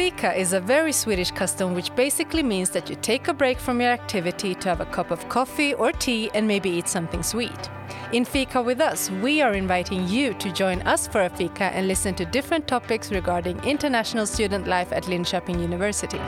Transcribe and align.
Fika 0.00 0.34
is 0.34 0.54
a 0.54 0.60
very 0.60 0.92
Swedish 0.92 1.30
custom 1.30 1.74
which 1.74 1.94
basically 1.94 2.42
means 2.42 2.70
that 2.70 2.88
you 2.88 2.96
take 3.02 3.28
a 3.28 3.34
break 3.34 3.58
from 3.58 3.82
your 3.82 3.90
activity 3.90 4.54
to 4.54 4.70
have 4.70 4.80
a 4.80 4.86
cup 4.86 5.10
of 5.10 5.28
coffee 5.28 5.74
or 5.74 5.92
tea 5.92 6.30
and 6.32 6.48
maybe 6.48 6.70
eat 6.70 6.88
something 6.88 7.22
sweet. 7.22 7.68
In 8.14 8.24
Fika 8.24 8.62
with 8.62 8.80
us, 8.80 9.10
we 9.22 9.42
are 9.42 9.52
inviting 9.52 10.08
you 10.08 10.32
to 10.32 10.50
join 10.52 10.80
us 10.88 11.06
for 11.06 11.24
a 11.24 11.28
fika 11.28 11.64
and 11.64 11.86
listen 11.86 12.14
to 12.14 12.24
different 12.24 12.66
topics 12.66 13.12
regarding 13.12 13.62
international 13.62 14.24
student 14.24 14.66
life 14.66 14.90
at 14.90 15.04
Linköping 15.04 15.60
University. 15.60 16.20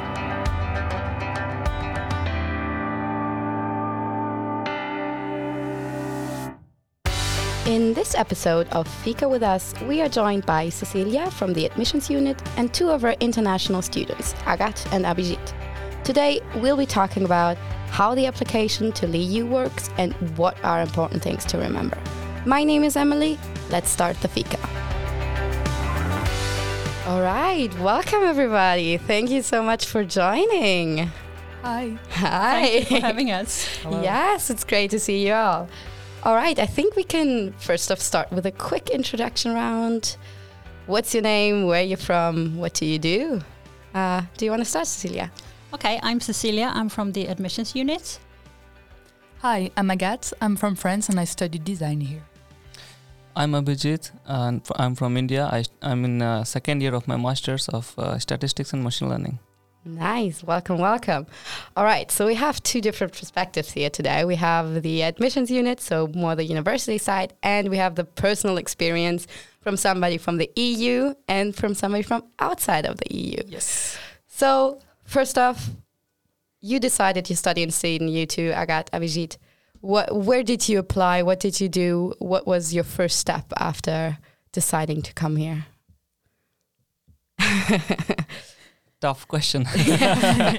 In 7.92 7.96
this 7.96 8.14
episode 8.14 8.68
of 8.68 8.88
Fika 8.88 9.28
with 9.28 9.42
Us, 9.42 9.74
we 9.82 10.00
are 10.00 10.08
joined 10.08 10.46
by 10.46 10.70
Cecilia 10.70 11.30
from 11.30 11.52
the 11.52 11.66
admissions 11.66 12.08
unit 12.08 12.40
and 12.56 12.72
two 12.72 12.88
of 12.88 13.04
our 13.04 13.14
international 13.20 13.82
students, 13.82 14.32
Agathe 14.46 14.90
and 14.94 15.04
Abhijit. 15.04 15.52
Today, 16.02 16.40
we'll 16.56 16.78
be 16.78 16.86
talking 16.86 17.22
about 17.26 17.58
how 17.90 18.14
the 18.14 18.24
application 18.24 18.92
to 18.92 19.06
LiU 19.06 19.46
works 19.46 19.90
and 19.98 20.14
what 20.38 20.56
are 20.64 20.80
important 20.80 21.22
things 21.22 21.44
to 21.44 21.58
remember. 21.58 21.98
My 22.46 22.64
name 22.64 22.82
is 22.82 22.96
Emily. 22.96 23.38
Let's 23.68 23.90
start 23.90 24.18
the 24.22 24.28
Fika. 24.28 24.58
All 27.06 27.20
right, 27.20 27.68
welcome 27.78 28.22
everybody. 28.22 28.96
Thank 28.96 29.28
you 29.28 29.42
so 29.42 29.62
much 29.62 29.84
for 29.84 30.02
joining. 30.02 31.10
Hi. 31.60 31.98
Hi. 32.12 32.62
Thank 32.62 32.90
you 32.90 33.00
for 33.00 33.06
having 33.06 33.30
us. 33.32 33.68
Yes, 33.90 34.48
it's 34.48 34.64
great 34.64 34.90
to 34.92 34.98
see 34.98 35.26
you 35.26 35.34
all. 35.34 35.68
All 36.24 36.36
right, 36.36 36.56
I 36.56 36.66
think 36.66 36.94
we 36.94 37.02
can 37.02 37.52
first 37.58 37.90
off 37.90 37.98
start 37.98 38.30
with 38.30 38.46
a 38.46 38.52
quick 38.52 38.90
introduction 38.90 39.54
round. 39.54 40.16
What's 40.86 41.12
your 41.14 41.22
name? 41.24 41.66
Where 41.66 41.80
are 41.80 41.84
you 41.84 41.96
from? 41.96 42.56
What 42.58 42.74
do 42.74 42.86
you 42.86 43.00
do? 43.00 43.40
Uh, 43.92 44.22
do 44.36 44.44
you 44.44 44.52
want 44.52 44.60
to 44.60 44.64
start, 44.64 44.86
Cecilia? 44.86 45.32
Okay, 45.74 45.98
I'm 46.00 46.20
Cecilia. 46.20 46.70
I'm 46.72 46.88
from 46.88 47.10
the 47.10 47.26
admissions 47.26 47.74
unit. 47.74 48.20
Hi, 49.40 49.72
I'm 49.76 49.88
Agathe. 49.88 50.32
I'm 50.40 50.54
from 50.54 50.76
France 50.76 51.08
and 51.08 51.18
I 51.18 51.24
study 51.24 51.58
design 51.58 52.00
here. 52.00 52.22
I'm 53.34 53.50
Abhijit 53.50 54.12
and 54.24 54.62
I'm 54.76 54.94
from 54.94 55.16
India. 55.16 55.50
I, 55.50 55.64
I'm 55.82 56.04
in 56.04 56.22
uh, 56.22 56.44
second 56.44 56.82
year 56.82 56.94
of 56.94 57.08
my 57.08 57.16
masters 57.16 57.68
of 57.68 57.98
uh, 57.98 58.16
statistics 58.20 58.72
and 58.72 58.84
machine 58.84 59.08
learning. 59.08 59.40
Nice. 59.84 60.44
Welcome, 60.44 60.78
welcome. 60.78 61.26
All 61.76 61.84
right. 61.84 62.10
So 62.10 62.26
we 62.26 62.36
have 62.36 62.62
two 62.62 62.80
different 62.80 63.12
perspectives 63.12 63.72
here 63.72 63.90
today. 63.90 64.24
We 64.24 64.36
have 64.36 64.82
the 64.82 65.02
admissions 65.02 65.50
unit, 65.50 65.80
so 65.80 66.06
more 66.14 66.36
the 66.36 66.44
university 66.44 66.98
side, 66.98 67.34
and 67.42 67.68
we 67.68 67.78
have 67.78 67.96
the 67.96 68.04
personal 68.04 68.58
experience 68.58 69.26
from 69.60 69.76
somebody 69.76 70.18
from 70.18 70.38
the 70.38 70.50
EU 70.54 71.14
and 71.26 71.54
from 71.54 71.74
somebody 71.74 72.02
from 72.02 72.22
outside 72.38 72.86
of 72.86 72.98
the 72.98 73.12
EU. 73.12 73.42
Yes. 73.46 73.98
So, 74.28 74.80
first 75.04 75.36
off, 75.36 75.70
you 76.60 76.78
decided 76.78 77.24
to 77.24 77.36
study 77.36 77.64
in 77.64 77.72
Sweden, 77.72 78.06
you 78.06 78.24
two, 78.24 78.52
Agathe, 78.52 78.88
Abhijit. 78.90 79.36
What, 79.80 80.14
where 80.14 80.44
did 80.44 80.68
you 80.68 80.78
apply? 80.78 81.22
What 81.22 81.40
did 81.40 81.60
you 81.60 81.68
do? 81.68 82.14
What 82.20 82.46
was 82.46 82.72
your 82.72 82.84
first 82.84 83.18
step 83.18 83.52
after 83.56 84.18
deciding 84.52 85.02
to 85.02 85.12
come 85.12 85.34
here? 85.34 85.66
Tough 89.02 89.26
question. 89.26 89.66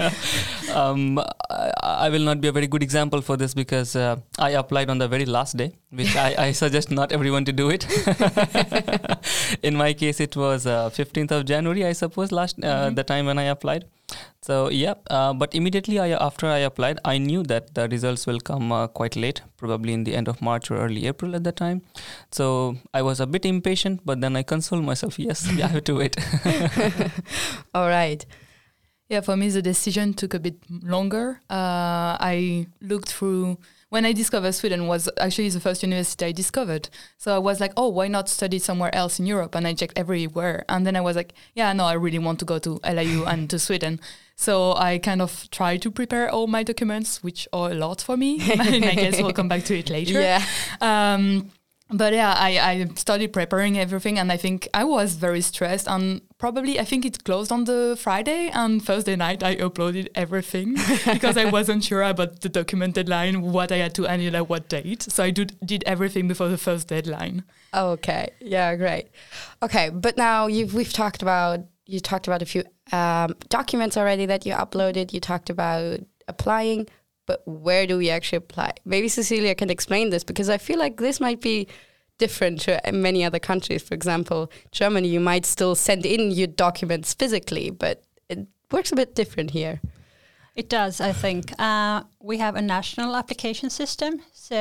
um, 0.74 1.18
I, 1.50 1.72
I 1.82 2.10
will 2.10 2.26
not 2.30 2.42
be 2.42 2.50
a 2.50 2.52
very 2.52 2.68
good 2.68 2.84
example 2.84 3.22
for 3.22 3.38
this 3.38 3.54
because 3.54 3.96
uh, 3.96 4.18
I 4.38 4.50
applied 4.62 4.90
on 4.90 4.98
the 4.98 5.08
very 5.08 5.26
last 5.26 5.56
day, 5.56 5.72
which 5.92 6.14
I, 6.18 6.36
I 6.48 6.52
suggest 6.52 6.92
not 6.92 7.14
everyone 7.14 7.46
to 7.46 7.54
do 7.54 7.70
it. 7.70 7.86
in 9.64 9.78
my 9.78 9.94
case, 9.94 10.20
it 10.20 10.36
was 10.36 10.68
uh, 10.68 10.90
15th 10.90 11.32
of 11.32 11.46
January, 11.46 11.86
I 11.86 11.94
suppose, 11.94 12.32
last 12.34 12.58
uh, 12.60 12.68
Mm-hmm. 12.68 12.96
the 12.96 13.04
time 13.06 13.26
when 13.28 13.40
I 13.40 13.44
applied. 13.44 13.86
So 14.42 14.70
yeah, 14.70 14.96
uh, 15.10 15.34
but 15.34 15.56
immediately 15.56 16.00
I, 16.00 16.10
after 16.10 16.48
I 16.48 16.60
applied, 16.60 17.00
I 17.06 17.18
knew 17.18 17.44
that 17.44 17.76
the 17.76 17.88
results 17.88 18.28
will 18.28 18.40
come 18.40 18.72
uh, 18.72 18.88
quite 18.88 19.16
late, 19.16 19.42
probably 19.58 19.94
in 19.94 20.04
the 20.04 20.16
end 20.16 20.28
of 20.28 20.42
March 20.42 20.70
or 20.70 20.78
early 20.78 21.08
April 21.08 21.36
at 21.36 21.44
the 21.44 21.52
time. 21.52 21.82
So 22.32 22.76
I 22.94 23.02
was 23.02 23.20
a 23.20 23.26
bit 23.26 23.46
impatient, 23.46 24.02
but 24.06 24.20
then 24.20 24.36
I 24.36 24.44
consoled 24.44 24.84
myself, 24.84 25.18
yes, 25.18 25.48
I 25.64 25.68
have 25.68 25.84
to 25.86 25.96
wait. 25.96 26.18
All 27.74 27.88
right. 27.88 28.26
Yeah, 29.10 29.22
for 29.22 29.38
me, 29.38 29.50
the 29.50 29.62
decision 29.62 30.14
took 30.14 30.34
a 30.34 30.40
bit 30.40 30.56
longer. 30.70 31.40
Uh, 31.50 32.18
I 32.20 32.68
looked 32.82 33.10
through 33.10 33.60
when 33.94 34.06
I 34.06 34.12
discovered 34.12 34.54
Sweden 34.54 34.88
was 34.88 35.08
actually 35.20 35.50
the 35.50 35.60
first 35.60 35.84
university 35.84 36.26
I 36.26 36.32
discovered. 36.32 36.90
So 37.20 37.36
I 37.36 37.38
was 37.38 37.60
like, 37.60 37.74
oh, 37.78 37.90
why 37.90 38.08
not 38.08 38.28
study 38.28 38.58
somewhere 38.58 38.94
else 38.96 39.20
in 39.20 39.28
Europe? 39.28 39.54
And 39.54 39.68
I 39.68 39.76
checked 39.76 40.00
everywhere. 40.00 40.66
And 40.68 40.84
then 40.84 40.96
I 40.96 41.02
was 41.02 41.16
like, 41.16 41.34
yeah, 41.54 41.72
no, 41.74 41.86
I 41.86 41.94
really 41.94 42.18
want 42.18 42.40
to 42.40 42.46
go 42.46 42.58
to 42.58 42.80
LIU 42.84 43.24
and 43.26 43.48
to 43.52 43.60
Sweden. 43.60 44.00
So 44.36 44.74
I 44.74 44.98
kind 44.98 45.22
of 45.22 45.48
tried 45.52 45.84
to 45.84 45.92
prepare 45.92 46.28
all 46.28 46.48
my 46.48 46.64
documents, 46.64 47.22
which 47.22 47.48
are 47.54 47.70
a 47.70 47.76
lot 47.76 48.02
for 48.02 48.18
me. 48.18 48.40
and 48.52 48.84
I 48.84 48.96
guess 48.96 49.22
we'll 49.22 49.32
come 49.32 49.48
back 49.48 49.64
to 49.66 49.78
it 49.78 49.92
later. 49.92 50.20
Yeah. 50.20 50.44
Um, 50.82 51.52
but 51.92 52.14
yeah, 52.14 52.34
I, 52.36 52.58
I 52.58 52.88
started 52.96 53.32
preparing 53.32 53.78
everything, 53.78 54.18
and 54.18 54.32
I 54.32 54.38
think 54.38 54.68
I 54.74 54.86
was 54.86 55.14
very 55.14 55.42
stressed. 55.42 55.88
And 55.88 56.22
probably, 56.44 56.78
I 56.78 56.84
think 56.84 57.06
it 57.06 57.24
closed 57.24 57.54
on 57.54 57.64
the 57.64 57.96
Friday, 57.98 58.50
and 58.54 58.84
Thursday 58.84 59.16
night 59.16 59.42
I 59.42 59.56
uploaded 59.56 60.10
everything 60.14 60.74
because 61.06 61.38
I 61.38 61.46
wasn't 61.46 61.86
sure 61.86 62.04
about 62.04 62.42
the 62.42 62.50
document 62.50 62.96
deadline, 62.96 63.42
what 63.54 63.72
I 63.72 63.78
had 63.78 63.96
to 63.96 64.04
handle 64.04 64.36
at 64.36 64.50
what 64.50 64.68
date. 64.68 65.04
So 65.04 65.24
I 65.24 65.32
did 65.32 65.56
did 65.66 65.86
everything 65.86 66.28
before 66.28 66.50
the 66.50 66.58
first 66.58 66.90
deadline. 66.90 67.46
Okay. 67.74 68.28
Yeah. 68.42 68.76
Great. 68.76 69.08
Okay. 69.62 69.90
But 69.90 70.18
now 70.18 70.48
you've 70.48 70.74
we've 70.74 70.92
talked 70.92 71.22
about 71.22 71.62
you 71.86 72.02
talked 72.02 72.28
about 72.28 72.42
a 72.42 72.46
few 72.46 72.64
um, 72.92 73.36
documents 73.48 73.96
already 73.96 74.26
that 74.26 74.46
you 74.46 74.54
uploaded. 74.54 75.14
You 75.14 75.22
talked 75.22 75.50
about 75.50 76.02
applying, 76.28 76.88
but 77.26 77.42
where 77.46 77.88
do 77.88 77.98
we 77.98 78.10
actually 78.10 78.40
apply? 78.40 78.74
Maybe 78.84 79.08
Cecilia 79.08 79.56
can 79.56 79.70
explain 79.70 80.10
this 80.10 80.26
because 80.26 80.50
I 80.50 80.58
feel 80.58 80.78
like 80.78 80.98
this 80.98 81.22
might 81.22 81.40
be 81.40 81.70
different 82.26 82.56
to 82.62 82.72
many 82.94 83.22
other 83.28 83.40
countries. 83.52 83.82
For 83.88 83.94
example, 84.00 84.42
Germany, 84.72 85.10
you 85.16 85.20
might 85.32 85.46
still 85.46 85.76
send 85.76 86.06
in 86.06 86.22
your 86.40 86.48
documents 86.66 87.14
physically, 87.22 87.68
but 87.84 87.96
it 88.30 88.40
works 88.72 88.92
a 88.94 88.96
bit 88.96 89.14
different 89.22 89.50
here. 89.52 89.76
It 90.56 90.70
does, 90.70 91.02
I 91.02 91.12
think. 91.24 91.44
Uh, 91.60 92.04
we 92.30 92.38
have 92.46 92.56
a 92.56 92.62
national 92.62 93.16
application 93.22 93.70
system. 93.70 94.12
So 94.34 94.56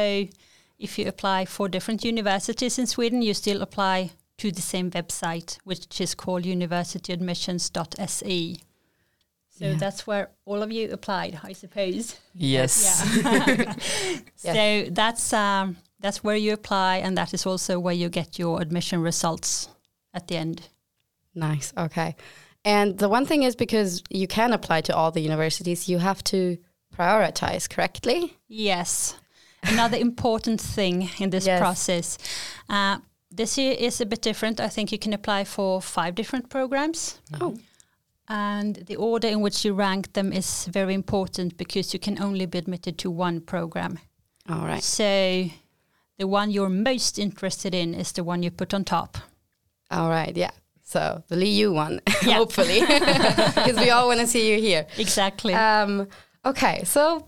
if 0.78 0.98
you 0.98 1.04
apply 1.14 1.44
for 1.44 1.68
different 1.68 2.02
universities 2.04 2.78
in 2.80 2.86
Sweden, 2.86 3.22
you 3.22 3.34
still 3.34 3.62
apply 3.62 4.10
to 4.38 4.50
the 4.50 4.62
same 4.62 4.90
website, 4.90 5.58
which 5.64 6.00
is 6.00 6.14
called 6.22 6.42
universityadmissions.se. 6.44 8.56
So 9.58 9.64
Yeah. 9.66 9.74
that's 9.78 10.06
where 10.08 10.30
all 10.46 10.62
of 10.62 10.72
you 10.72 10.90
applied, 10.90 11.38
I 11.50 11.52
suppose. 11.52 12.16
yes. 12.34 12.74
Yeah. 13.22 13.74
so 14.56 14.86
that's 14.90 15.32
um, 15.32 15.76
that's 16.02 16.22
where 16.24 16.36
you 16.36 16.52
apply, 16.52 16.96
and 16.98 17.16
that 17.16 17.32
is 17.32 17.46
also 17.46 17.78
where 17.78 17.94
you 17.94 18.08
get 18.08 18.38
your 18.38 18.60
admission 18.60 19.00
results 19.00 19.68
at 20.12 20.26
the 20.28 20.36
end. 20.36 20.68
Nice. 21.34 21.72
Okay. 21.76 22.14
And 22.64 22.98
the 22.98 23.08
one 23.08 23.26
thing 23.26 23.42
is 23.42 23.56
because 23.56 24.02
you 24.10 24.26
can 24.26 24.52
apply 24.52 24.82
to 24.82 24.94
all 24.94 25.10
the 25.10 25.20
universities, 25.20 25.88
you 25.88 25.98
have 25.98 26.22
to 26.24 26.58
prioritize 26.96 27.68
correctly. 27.68 28.36
Yes. 28.48 29.14
Another 29.64 29.96
important 29.96 30.60
thing 30.60 31.08
in 31.18 31.30
this 31.30 31.46
Yes. 31.46 31.60
process. 31.60 32.18
Uh, 32.68 32.98
this 33.30 33.56
year 33.56 33.74
is 33.78 34.00
a 34.00 34.06
bit 34.06 34.20
different. 34.22 34.60
I 34.60 34.68
think 34.68 34.92
you 34.92 34.98
can 34.98 35.12
apply 35.12 35.44
for 35.44 35.80
five 35.80 36.14
different 36.14 36.50
programs. 36.50 37.20
Oh. 37.40 37.56
And 38.28 38.76
the 38.86 38.96
order 38.96 39.28
in 39.28 39.40
which 39.40 39.64
you 39.64 39.74
rank 39.74 40.12
them 40.12 40.32
is 40.32 40.66
very 40.66 40.94
important 40.94 41.56
because 41.56 41.92
you 41.94 42.00
can 42.00 42.22
only 42.22 42.46
be 42.46 42.58
admitted 42.58 42.98
to 42.98 43.10
one 43.10 43.40
program. 43.40 43.98
All 44.48 44.66
right. 44.66 44.82
So 44.82 45.50
the 46.22 46.28
one 46.28 46.50
you're 46.52 46.68
most 46.90 47.18
interested 47.18 47.74
in 47.74 47.94
is 47.94 48.12
the 48.12 48.22
one 48.22 48.42
you 48.44 48.50
put 48.50 48.72
on 48.74 48.84
top. 48.84 49.18
All 49.90 50.08
right. 50.08 50.36
Yeah. 50.36 50.52
So 50.84 51.22
the 51.28 51.36
Liu 51.36 51.72
one, 51.72 52.00
Yeah. 52.22 52.36
hopefully, 52.36 52.80
because 53.58 53.76
we 53.84 53.90
all 53.90 54.06
want 54.06 54.20
to 54.20 54.26
see 54.26 54.44
you 54.52 54.58
here. 54.68 54.86
Exactly. 54.98 55.52
Um, 55.54 56.06
okay. 56.44 56.84
So 56.84 57.26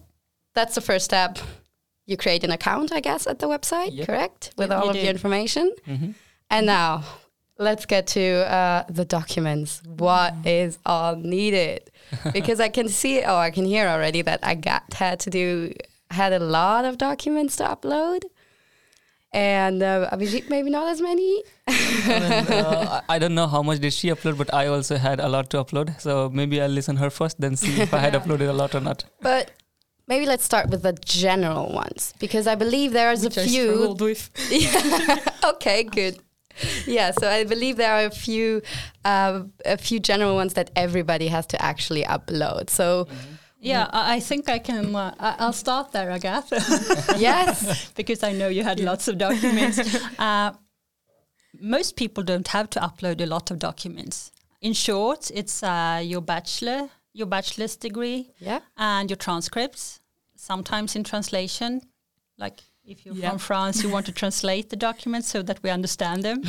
that's 0.55 0.75
the 0.75 0.81
first 0.81 1.05
step. 1.05 1.38
You 2.06 2.17
create 2.17 2.44
an 2.44 2.52
account, 2.52 2.93
I 2.93 3.00
guess, 3.00 3.26
at 3.26 3.38
the 3.38 3.49
website, 3.49 3.91
Yep. 3.96 4.06
correct? 4.06 4.41
With 4.58 4.70
Yep, 4.70 4.79
all 4.79 4.85
you 4.85 4.91
of 4.91 4.96
do. 4.96 5.00
your 5.02 5.11
information. 5.11 5.67
hmm 5.87 6.11
And 6.50 6.67
now 6.67 7.02
let's 7.58 7.87
get 7.87 8.06
to 8.19 8.25
uh, 8.58 8.85
the 8.99 9.05
documents. 9.05 9.82
What 10.06 10.35
is 10.44 10.79
all 10.87 11.17
needed? 11.17 11.81
because 12.32 12.61
I 12.61 12.69
can 12.69 12.88
see, 12.88 13.23
oh, 13.25 13.37
I 13.49 13.50
can 13.50 13.64
hear 13.64 13.88
already 13.88 14.23
that 14.23 14.41
I 14.43 14.55
got 14.55 14.82
had 14.94 15.19
to 15.20 15.31
do 15.31 15.73
had 16.11 16.32
a 16.32 16.38
lot 16.38 16.85
of 16.85 16.96
documents 16.99 17.56
to 17.56 17.64
upload, 17.64 18.20
and 19.35 19.83
uh, 19.83 20.09
Abhijit 20.13 20.49
maybe 20.49 20.71
not 20.71 20.89
as 20.89 21.01
many. 21.03 21.43
And, 21.67 22.51
uh, 22.51 23.01
I 23.09 23.17
I 23.17 23.19
don't 23.19 23.35
know 23.35 23.47
how 23.55 23.63
much 23.63 23.81
did 23.81 23.93
she 23.93 24.09
upload, 24.15 24.39
but 24.39 24.53
I 24.55 24.67
also 24.69 24.97
had 24.97 25.21
a 25.21 25.29
lot 25.29 25.51
to 25.51 25.63
upload. 25.65 26.01
So 26.01 26.31
maybe 26.41 26.61
I'll 26.63 26.69
listen 26.81 26.97
her 26.97 27.11
first, 27.11 27.41
then 27.41 27.57
see 27.57 27.75
if 27.83 27.93
I 27.93 27.99
had 28.07 28.15
uploaded 28.15 28.49
a 28.49 28.53
lot 28.63 28.75
or 28.75 28.81
not. 28.81 29.05
But 29.21 29.51
maybe 30.07 30.27
let's 30.27 30.45
start 30.45 30.71
with 30.71 30.83
the 30.83 30.93
general 31.17 31.73
ones 31.73 32.15
because 32.21 32.47
I 32.47 32.55
believe 32.55 32.93
there's 32.93 33.25
Which 33.25 33.37
a 33.39 33.43
I 33.43 33.47
few. 33.47 33.65
struggled 33.73 34.01
with. 34.01 34.31
Yeah. 34.51 35.19
okay, 35.55 35.83
good. 35.85 36.19
yeah, 36.87 37.11
so 37.11 37.29
I 37.29 37.43
believe 37.45 37.77
there 37.77 37.93
are 37.95 38.05
a 38.07 38.11
few, 38.11 38.63
uh, 39.05 39.43
a 39.65 39.77
few 39.77 39.99
general 39.99 40.37
ones 40.37 40.55
that 40.55 40.71
everybody 40.77 41.27
has 41.29 41.47
to 41.49 41.61
actually 41.71 42.05
upload. 42.05 42.71
So. 42.71 43.09
Yeah, 43.65 43.89
I 43.93 44.21
think 44.21 44.49
I 44.49 44.59
can. 44.59 44.95
Uh, 44.95 45.15
I'll 45.19 45.53
start 45.53 45.93
there, 45.93 46.11
Agatha. 46.11 46.57
yes. 47.19 47.91
because 47.97 48.23
I 48.23 48.33
know 48.33 48.49
you 48.49 48.63
had 48.63 48.81
lots 48.81 49.09
of 49.09 49.17
documents. 49.19 49.79
uh, 50.19 50.53
most 51.61 51.97
people 51.97 52.23
don't 52.25 52.49
have 52.49 52.69
to 52.71 52.81
upload 52.81 53.21
a 53.21 53.27
lot 53.27 53.51
of 53.51 53.59
documents. 53.59 54.33
In 54.61 54.73
short, 54.75 55.31
it's 55.35 55.63
uh, 55.63 56.01
your 56.05 56.21
bachelor, 56.23 56.89
your 57.13 57.27
bachelor's 57.27 57.77
degree, 57.77 58.31
Yeah. 58.39 58.61
and 58.77 59.09
your 59.11 59.17
transcripts. 59.17 60.01
Sometimes 60.37 60.97
in 60.97 61.05
translation, 61.05 61.81
like 62.39 62.61
if 62.85 63.07
you're 63.07 63.15
Yeah. 63.15 63.31
from 63.31 63.39
France, 63.39 63.83
you 63.83 63.89
want 63.93 64.07
to 64.07 64.13
translate 64.13 64.69
the 64.69 64.77
documents 64.77 65.29
so 65.29 65.43
that 65.43 65.63
we 65.63 65.71
understand 65.71 66.23
them. 66.23 66.43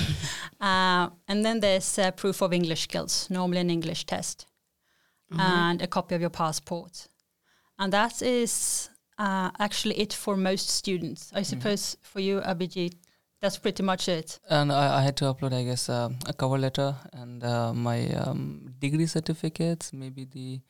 uh, 0.60 1.10
and 1.28 1.46
then 1.46 1.60
there's 1.62 1.98
uh, 2.00 2.12
proof 2.12 2.42
of 2.42 2.52
English 2.52 2.82
skills, 2.84 3.28
normally 3.30 3.60
an 3.62 3.70
English 3.70 4.06
test, 4.06 4.46
and 5.31 5.81
a 5.81 5.88
copy 5.88 6.16
of 6.16 6.22
your 6.22 6.30
passport. 6.30 7.07
And 7.80 7.92
that 7.94 8.22
is 8.22 8.89
uh, 9.18 9.51
actually 9.60 9.95
it 10.00 10.13
for 10.13 10.38
most 10.38 10.69
students. 10.69 11.31
I 11.33 11.44
suppose 11.44 11.98
for 12.01 12.19
you, 12.19 12.39
Abhijit, 12.42 12.94
that's 13.42 13.57
pretty 13.57 13.83
much 13.83 14.07
it. 14.07 14.39
And 14.50 14.72
I, 14.72 15.00
I 15.00 15.01
had 15.01 15.16
to 15.18 15.25
upload, 15.25 15.54
I 15.54 15.63
guess, 15.63 15.89
uh, 15.89 16.10
a 16.25 16.33
cover 16.33 16.57
letter 16.57 16.95
and 17.13 17.44
uh, 17.44 17.74
my 17.74 18.10
um, 18.13 18.74
degree 18.80 19.06
certificates. 19.07 19.92
Maybe 19.94 20.25
the 20.25 20.62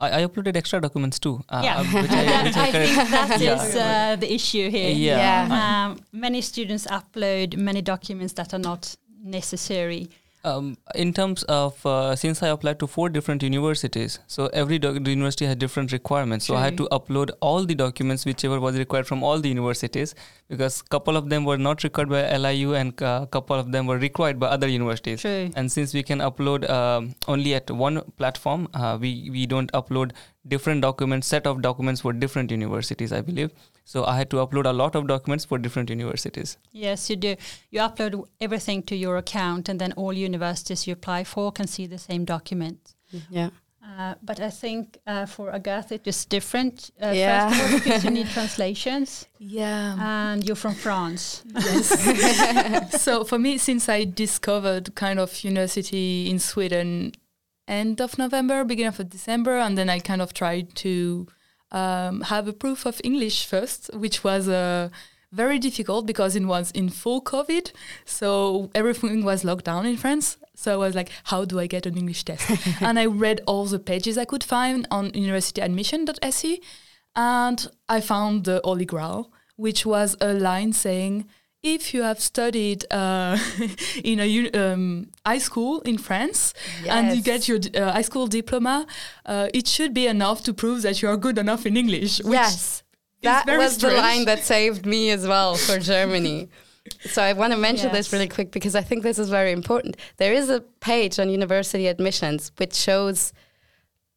I, 0.00 0.22
I 0.22 0.26
uploaded 0.26 0.56
extra 0.56 0.80
documents 0.80 1.18
too. 1.18 1.42
Uh, 1.48 1.60
yeah, 1.64 1.78
which 1.80 2.10
I, 2.10 2.42
which 2.44 2.56
I 2.56 2.66
I 2.68 2.72
correct- 2.72 2.90
think 2.92 3.10
that 3.10 3.40
Yeah. 3.46 3.54
is 3.64 3.74
uh, 3.76 4.16
the 4.16 4.32
issue 4.32 4.70
here. 4.70 4.90
Yeah. 4.90 5.18
Yeah. 5.48 5.86
Um, 5.90 5.98
many 6.12 6.40
students 6.40 6.86
upload 6.86 7.56
many 7.56 7.82
documents 7.82 8.32
that 8.34 8.52
are 8.54 8.60
not 8.60 8.94
necessary. 9.22 10.08
Um, 10.44 10.78
in 10.94 11.12
terms 11.12 11.42
of 11.44 11.84
uh, 11.84 12.14
since 12.14 12.42
I 12.42 12.48
applied 12.48 12.78
to 12.78 12.86
four 12.86 13.08
different 13.08 13.42
universities, 13.42 14.20
so 14.28 14.46
every 14.52 14.78
doc- 14.78 14.94
university 15.06 15.46
had 15.46 15.58
different 15.58 15.90
requirements. 15.90 16.46
So 16.46 16.54
I 16.54 16.62
had 16.64 16.76
to 16.76 16.88
upload 16.92 17.30
all 17.40 17.64
the 17.64 17.74
documents 17.74 18.24
whichever 18.24 18.60
was 18.60 18.78
required 18.78 19.06
from 19.06 19.24
all 19.24 19.40
the 19.40 19.48
universities 19.48 20.14
because 20.48 20.80
couple 20.80 21.16
of 21.16 21.28
them 21.28 21.44
were 21.44 21.58
not 21.58 21.82
required 21.82 22.08
by 22.08 22.36
LIU 22.36 22.74
and 22.74 23.02
a 23.02 23.26
couple 23.30 23.56
of 23.56 23.72
them 23.72 23.86
were 23.86 23.98
required 23.98 24.38
by 24.38 24.46
other 24.46 24.68
universities. 24.68 25.20
True. 25.22 25.50
And 25.56 25.72
since 25.72 25.92
we 25.92 26.04
can 26.04 26.20
upload 26.20 26.70
um, 26.70 27.14
only 27.26 27.54
at 27.54 27.68
one 27.70 28.02
platform, 28.16 28.68
uh, 28.74 28.96
we 29.00 29.30
we 29.30 29.46
don't 29.46 29.72
upload 29.72 30.12
different 30.48 30.82
documents, 30.82 31.26
set 31.26 31.46
of 31.46 31.62
documents 31.62 32.00
for 32.00 32.12
different 32.12 32.50
universities. 32.50 33.12
I 33.12 33.20
believe. 33.20 33.50
So 33.84 34.04
I 34.04 34.16
had 34.16 34.30
to 34.30 34.36
upload 34.36 34.66
a 34.66 34.72
lot 34.72 34.94
of 34.94 35.06
documents 35.06 35.44
for 35.44 35.58
different 35.58 35.88
universities. 35.90 36.58
Yes, 36.72 37.08
you 37.10 37.16
do. 37.16 37.36
You 37.70 37.80
upload 37.80 38.24
everything 38.40 38.82
to 38.84 38.96
your 38.96 39.16
account, 39.16 39.68
and 39.68 39.80
then 39.80 39.92
all 39.92 40.12
universities 40.12 40.86
you 40.86 40.92
apply 40.92 41.24
for 41.24 41.50
can 41.52 41.66
see 41.66 41.86
the 41.86 41.98
same 41.98 42.24
document. 42.24 42.94
Yeah. 43.30 43.50
Uh, 43.98 44.14
but 44.22 44.38
I 44.38 44.50
think 44.50 44.98
uh, 45.06 45.24
for 45.24 45.50
Agatha 45.50 45.94
it 45.94 46.06
is 46.06 46.26
different. 46.26 46.90
Uh, 47.02 47.12
Yeah. 47.14 47.48
First 47.48 47.60
of 47.64 47.72
all, 47.72 47.78
because 47.78 48.04
you 48.04 48.10
need 48.10 48.26
translations, 48.34 49.26
Yeah. 49.38 49.96
and 49.98 50.44
you're 50.44 50.56
from 50.56 50.74
France. 50.74 51.42
Yes. 51.54 53.00
so 53.02 53.24
for 53.24 53.38
me, 53.38 53.56
since 53.58 53.88
I 53.88 54.04
discovered 54.04 54.94
kind 54.94 55.18
of 55.18 55.42
university 55.42 56.28
in 56.28 56.38
Sweden 56.38 57.12
end 57.68 58.00
of 58.00 58.18
November, 58.18 58.64
beginning 58.64 58.88
of 58.98 59.10
December, 59.10 59.58
and 59.58 59.76
then 59.76 59.88
I 59.88 59.98
kind 60.00 60.22
of 60.22 60.34
tried 60.34 60.74
to 60.76 61.26
um, 61.70 62.22
have 62.22 62.48
a 62.48 62.52
proof 62.52 62.86
of 62.86 63.00
English 63.04 63.46
first, 63.46 63.90
which 63.94 64.24
was 64.24 64.48
uh, 64.48 64.88
very 65.32 65.58
difficult 65.58 66.06
because 66.06 66.34
it 66.34 66.44
was 66.44 66.70
in 66.72 66.88
full 66.88 67.20
COVID, 67.22 67.72
so 68.04 68.70
everything 68.74 69.24
was 69.24 69.44
locked 69.44 69.66
down 69.66 69.86
in 69.86 69.96
France. 69.96 70.38
So 70.54 70.72
I 70.72 70.76
was 70.76 70.94
like, 70.94 71.10
how 71.24 71.44
do 71.44 71.60
I 71.60 71.66
get 71.66 71.86
an 71.86 71.96
English 71.96 72.24
test? 72.24 72.50
and 72.80 72.98
I 72.98 73.06
read 73.06 73.42
all 73.46 73.66
the 73.66 73.78
pages 73.78 74.18
I 74.18 74.24
could 74.24 74.42
find 74.42 74.88
on 74.90 75.12
universityadmission.se, 75.12 76.60
and 77.14 77.68
I 77.88 78.00
found 78.00 78.44
the 78.44 78.60
Holy 78.64 78.86
Grail, 78.86 79.30
which 79.56 79.84
was 79.84 80.16
a 80.20 80.32
line 80.32 80.72
saying, 80.72 81.26
if 81.62 81.92
you 81.92 82.02
have 82.02 82.20
studied 82.20 82.84
uh, 82.92 83.36
in 84.04 84.20
a 84.20 84.50
um, 84.52 85.10
high 85.26 85.38
school 85.38 85.80
in 85.80 85.98
France 85.98 86.54
and 86.86 87.16
you 87.16 87.22
get 87.22 87.48
your 87.48 87.58
uh, 87.74 87.92
high 87.92 88.02
school 88.02 88.26
diploma, 88.26 88.86
uh, 89.26 89.48
it 89.52 89.66
should 89.66 89.92
be 89.92 90.06
enough 90.06 90.42
to 90.44 90.54
prove 90.54 90.82
that 90.82 91.02
you 91.02 91.08
are 91.08 91.16
good 91.16 91.38
enough 91.38 91.66
in 91.66 91.76
English. 91.76 92.18
which 92.20 92.34
Yes. 92.34 92.82
That 93.22 93.46
was 93.46 93.78
the 93.78 93.90
line 93.90 94.26
that 94.26 94.44
saved 94.44 94.86
me 94.86 95.10
as 95.10 95.26
well 95.26 95.56
for 95.56 95.78
Germany. 95.92 96.48
So 97.10 97.22
I 97.22 97.32
want 97.32 97.52
to 97.52 97.58
mention 97.58 97.92
this 97.92 98.12
really 98.12 98.28
quick 98.28 98.52
because 98.52 98.74
I 98.74 98.80
think 98.80 99.02
this 99.02 99.18
is 99.18 99.28
very 99.28 99.52
important. 99.52 99.96
There 100.16 100.32
is 100.32 100.48
a 100.48 100.60
page 100.60 101.18
on 101.18 101.28
university 101.28 101.88
admissions 101.88 102.52
which 102.56 102.74
shows 102.74 103.32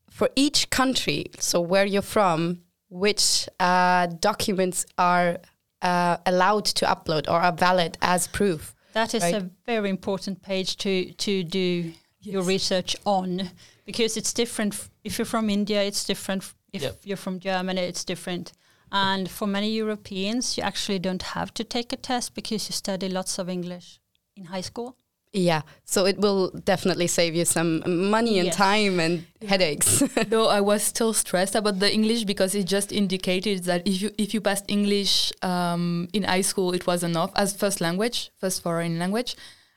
for 0.10 0.30
each 0.36 0.70
country, 0.70 1.32
so 1.40 1.60
where 1.60 1.86
you're 1.86 2.02
from, 2.04 2.62
which 2.90 3.50
uh, 3.60 4.08
documents 4.20 4.86
are 4.98 5.40
uh, 5.82 6.18
allowed 6.26 6.66
to 6.66 6.86
upload 6.86 7.28
or 7.28 7.40
are 7.42 7.52
valid 7.54 7.98
as 8.02 8.28
proof. 8.28 8.74
That 8.94 9.14
is 9.14 9.24
Right. 9.24 9.36
a 9.36 9.50
very 9.66 9.90
important 9.90 10.42
page 10.42 10.76
to 10.78 11.12
to 11.14 11.44
do 11.44 11.94
your 12.22 12.44
research 12.44 12.96
on 13.06 13.50
because 13.86 14.18
it's 14.20 14.34
different. 14.34 14.76
If 15.04 15.18
you're 15.18 15.26
from 15.26 15.50
India, 15.50 15.82
it's 15.84 16.04
different. 16.06 16.44
If 16.74 16.82
Yep. 16.82 17.00
you're 17.04 17.18
from 17.18 17.40
Germany, 17.40 17.82
it's 17.82 18.04
different. 18.06 18.52
And 18.92 19.30
for 19.30 19.48
many 19.48 19.70
Europeans, 19.72 20.58
you 20.58 20.64
actually 20.64 21.00
don't 21.00 21.24
have 21.24 21.54
to 21.54 21.64
take 21.64 21.94
a 21.94 21.98
test 21.98 22.34
because 22.34 22.68
you 22.70 22.74
study 22.74 23.08
lots 23.10 23.40
of 23.40 23.48
English 23.50 24.00
in 24.36 24.46
high 24.46 24.64
school. 24.64 24.96
Yeah, 25.34 25.62
so 25.86 26.06
it 26.06 26.18
will 26.18 26.50
definitely 26.66 27.08
save 27.08 27.36
you 27.36 27.46
some 27.46 27.82
money 28.10 28.38
and 28.40 28.48
Yes. 28.48 28.56
time 28.58 29.00
and 29.00 29.24
headaches. 29.48 30.04
Though 30.28 30.50
I 30.50 30.60
was 30.60 30.84
still 30.84 31.14
stressed 31.14 31.56
about 31.56 31.80
the 31.80 31.90
English 31.92 32.26
because 32.26 32.54
it 32.54 32.66
just 32.66 32.92
indicated 32.92 33.64
that 33.64 33.88
if 33.88 34.02
you 34.02 34.12
if 34.18 34.34
you 34.34 34.42
passed 34.42 34.66
English 34.68 35.32
um, 35.42 36.10
in 36.12 36.24
high 36.24 36.42
school, 36.44 36.74
it 36.74 36.86
was 36.86 37.02
enough 37.04 37.32
as 37.38 37.54
first 37.56 37.80
language, 37.80 38.32
first 38.42 38.62
foreign 38.62 39.00
language. 39.00 39.36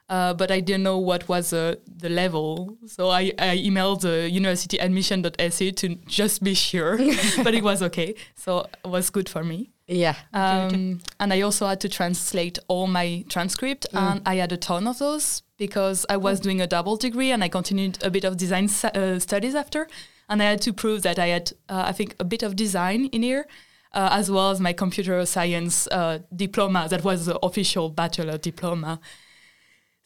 Uh, 0.09 0.35
but 0.35 0.51
I 0.51 0.61
didn't 0.61 0.83
know 0.83 0.99
what 0.99 1.29
was 1.29 1.53
uh, 1.53 1.77
the 1.87 2.11
level, 2.11 2.77
so 2.87 3.09
I, 3.09 3.33
I 3.39 3.57
emailed 3.57 4.01
the 4.03 4.29
universityadmission.se 4.31 5.73
to 5.73 5.95
just 6.07 6.43
be 6.43 6.53
sure, 6.55 6.99
but 7.43 7.55
it 7.55 7.63
was 7.65 7.81
okay, 7.83 8.15
so 8.37 8.67
it 8.85 8.89
was 8.89 9.09
good 9.09 9.29
for 9.31 9.43
me. 9.45 9.71
Yeah, 9.87 10.17
Um, 10.33 11.01
and 11.21 11.33
I 11.33 11.43
also 11.43 11.67
had 11.67 11.81
to 11.81 11.89
translate 11.89 12.59
all 12.69 12.87
my 12.87 13.25
transcript, 13.29 13.87
and 13.93 14.23
I 14.25 14.37
had 14.37 14.53
a 14.53 14.57
ton 14.57 14.87
of 14.87 14.99
those 14.99 15.43
because 15.57 16.07
I 16.09 16.17
was 16.17 16.41
doing 16.41 16.61
a 16.61 16.67
double 16.67 16.97
degree 16.97 17.31
and 17.31 17.45
I 17.45 17.49
continued 17.49 17.99
a 18.03 18.11
bit 18.11 18.25
of 18.25 18.37
design 18.37 18.69
uh, 18.83 19.19
studies 19.19 19.55
after. 19.55 19.87
And 20.29 20.43
I 20.43 20.47
had 20.47 20.63
to 20.63 20.73
prove 20.73 21.03
that 21.03 21.19
I 21.19 21.27
had, 21.29 21.53
uh, 21.69 21.85
I 21.87 21.93
think, 21.93 22.17
a 22.19 22.25
bit 22.25 22.43
of 22.43 22.57
design 22.57 23.07
in 23.13 23.23
here, 23.23 23.47
uh, 23.93 24.09
as 24.11 24.31
well 24.31 24.51
as 24.51 24.59
my 24.59 24.73
computer 24.73 25.25
science 25.27 25.87
uh, 25.89 26.21
diploma. 26.35 26.89
That 26.89 27.05
was 27.05 27.27
the 27.27 27.39
official 27.41 27.91
bachelor 27.91 28.39
diploma. 28.39 29.01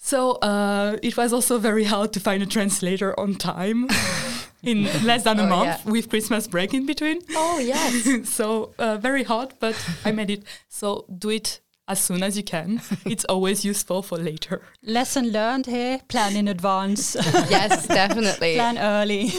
So 0.01 0.33
uh, 0.43 0.97
it 1.03 1.17
was 1.17 1.33
also 1.33 1.59
very 1.59 1.85
hard 1.85 2.13
to 2.13 2.21
find 2.21 2.43
a 2.43 2.47
translator 2.47 3.19
on 3.19 3.35
time 3.35 3.89
in 4.63 4.85
less 5.05 5.25
than 5.25 5.39
a 5.41 5.43
Oh, 5.43 5.47
month 5.47 5.85
yeah. 5.85 5.91
with 5.93 6.09
Christmas 6.09 6.47
break 6.47 6.73
in 6.73 6.87
between 6.87 7.21
Oh 7.35 7.59
yes. 7.59 8.29
so 8.29 8.71
uh, 8.79 8.97
very 8.97 9.25
hard, 9.25 9.55
but 9.61 9.75
I 10.05 10.13
made 10.13 10.31
it. 10.31 10.45
So 10.69 11.05
do 11.19 11.31
it 11.31 11.61
as 11.89 11.99
soon 12.01 12.23
as 12.23 12.37
you 12.37 12.43
can. 12.45 12.81
It's 13.07 13.25
always 13.29 13.65
useful 13.65 14.03
for 14.03 14.19
later. 14.19 14.61
Lesson 14.83 15.33
learned 15.33 15.67
here: 15.67 16.01
plan 16.09 16.37
in 16.37 16.47
advance, 16.49 17.17
yes, 17.51 17.87
definitely. 17.87 18.55
plan 18.55 18.79
early. 18.79 19.33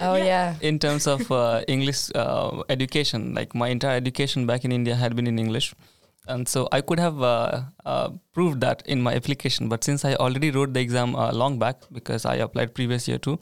Oh 0.00 0.16
yeah. 0.16 0.56
in 0.60 0.78
terms 0.78 1.06
of 1.06 1.30
uh, 1.30 1.62
English 1.68 2.10
uh, 2.14 2.62
education, 2.68 3.34
like 3.34 3.54
my 3.54 3.68
entire 3.68 3.96
education 3.96 4.46
back 4.46 4.64
in 4.64 4.72
India 4.72 4.94
had 4.96 5.14
been 5.16 5.26
in 5.26 5.38
English. 5.38 5.74
And 6.28 6.46
so 6.48 6.68
I 6.70 6.80
could 6.80 7.00
have 7.00 7.20
uh, 7.20 7.62
uh, 7.84 8.10
proved 8.32 8.60
that 8.60 8.82
in 8.86 9.02
my 9.02 9.14
application, 9.14 9.68
but 9.68 9.82
since 9.82 10.04
I 10.04 10.14
already 10.14 10.50
wrote 10.50 10.72
the 10.72 10.80
exam 10.80 11.16
uh, 11.16 11.32
long 11.32 11.58
back 11.58 11.82
because 11.90 12.24
I 12.24 12.36
applied 12.36 12.74
previous 12.74 13.08
year 13.08 13.18
too, 13.18 13.40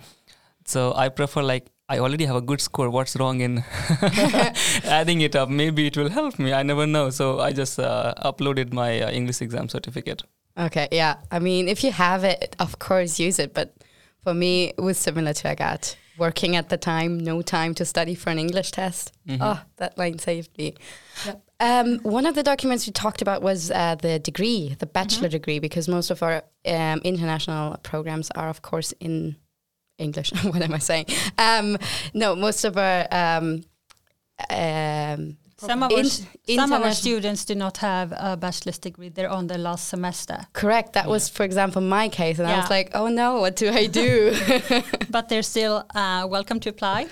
so 0.64 0.94
I 0.94 1.10
prefer 1.10 1.42
like 1.42 1.66
I 1.90 1.98
already 1.98 2.24
have 2.24 2.36
a 2.36 2.40
good 2.40 2.60
score. 2.60 2.88
What's 2.88 3.16
wrong 3.16 3.40
in 3.40 3.64
adding 4.84 5.20
it 5.22 5.34
up? 5.34 5.48
Maybe 5.48 5.88
it 5.88 5.96
will 5.96 6.08
help 6.08 6.38
me. 6.38 6.52
I 6.52 6.62
never 6.62 6.86
know. 6.86 7.10
So 7.10 7.40
I 7.40 7.52
just 7.52 7.80
uh, 7.80 8.14
uploaded 8.24 8.72
my 8.72 9.00
uh, 9.00 9.10
English 9.10 9.42
exam 9.42 9.68
certificate. 9.68 10.22
Okay, 10.56 10.86
yeah. 10.92 11.16
I 11.30 11.40
mean, 11.40 11.68
if 11.68 11.82
you 11.82 11.90
have 11.90 12.22
it, 12.22 12.54
of 12.60 12.78
course, 12.78 13.18
use 13.18 13.40
it. 13.40 13.54
But 13.54 13.74
for 14.22 14.34
me, 14.34 14.72
it 14.78 14.80
was 14.80 14.98
similar 14.98 15.32
to 15.32 15.48
Agathe. 15.48 15.96
Working 16.20 16.54
at 16.54 16.68
the 16.68 16.76
time, 16.76 17.18
no 17.18 17.40
time 17.40 17.74
to 17.76 17.84
study 17.86 18.14
for 18.14 18.28
an 18.28 18.38
English 18.38 18.72
test. 18.72 19.12
Mhm. 19.26 19.38
Oh, 19.40 19.60
that 19.76 19.96
line 19.96 20.18
saved 20.18 20.56
me. 20.58 20.74
Yep. 21.24 21.42
Um, 21.60 21.98
one 22.00 22.26
of 22.26 22.34
the 22.34 22.42
documents 22.42 22.86
we 22.86 22.92
talked 22.92 23.22
about 23.22 23.40
was 23.42 23.70
uh, 23.70 23.94
the 23.94 24.18
degree, 24.18 24.76
the 24.78 24.86
bachelor 24.86 25.28
degree, 25.28 25.58
because 25.58 25.88
most 25.88 26.10
of 26.10 26.22
our 26.22 26.42
um, 26.66 27.00
international 27.04 27.76
programs 27.82 28.30
are, 28.32 28.50
of 28.50 28.60
course, 28.60 28.92
in 29.00 29.36
English. 29.98 30.32
what 30.44 30.62
am 30.62 30.74
I 30.74 30.78
saying? 30.78 31.06
Um, 31.38 31.78
no, 32.12 32.36
most 32.36 32.64
of 32.64 32.76
our 32.76 33.06
um, 33.10 33.64
um, 34.50 35.36
Some 35.66 35.82
of, 35.82 35.92
our, 35.92 35.98
s- 36.00 36.26
some 36.56 36.72
of 36.72 36.82
our 36.82 36.92
students 36.92 37.44
do 37.44 37.54
not 37.54 37.76
have 37.78 38.12
a 38.16 38.36
bachelor's 38.36 38.78
degree. 38.78 39.08
They're 39.10 39.28
on 39.30 39.46
their 39.46 39.58
last 39.58 39.88
semester. 39.88 40.46
Correct. 40.52 40.92
That 40.94 41.06
was, 41.08 41.28
for 41.28 41.44
example, 41.44 41.82
my 41.82 42.08
case, 42.08 42.38
and 42.38 42.48
I 42.48 42.56
was 42.60 42.70
like, 42.70 42.90
"Oh 42.94 43.08
no, 43.08 43.40
what 43.40 43.56
do 43.56 43.68
I 43.70 43.86
do?" 43.86 44.34
but 45.10 45.28
they're 45.28 45.42
still 45.42 45.84
uh, 45.94 46.26
welcome 46.28 46.60
to 46.60 46.70
apply. 46.70 47.06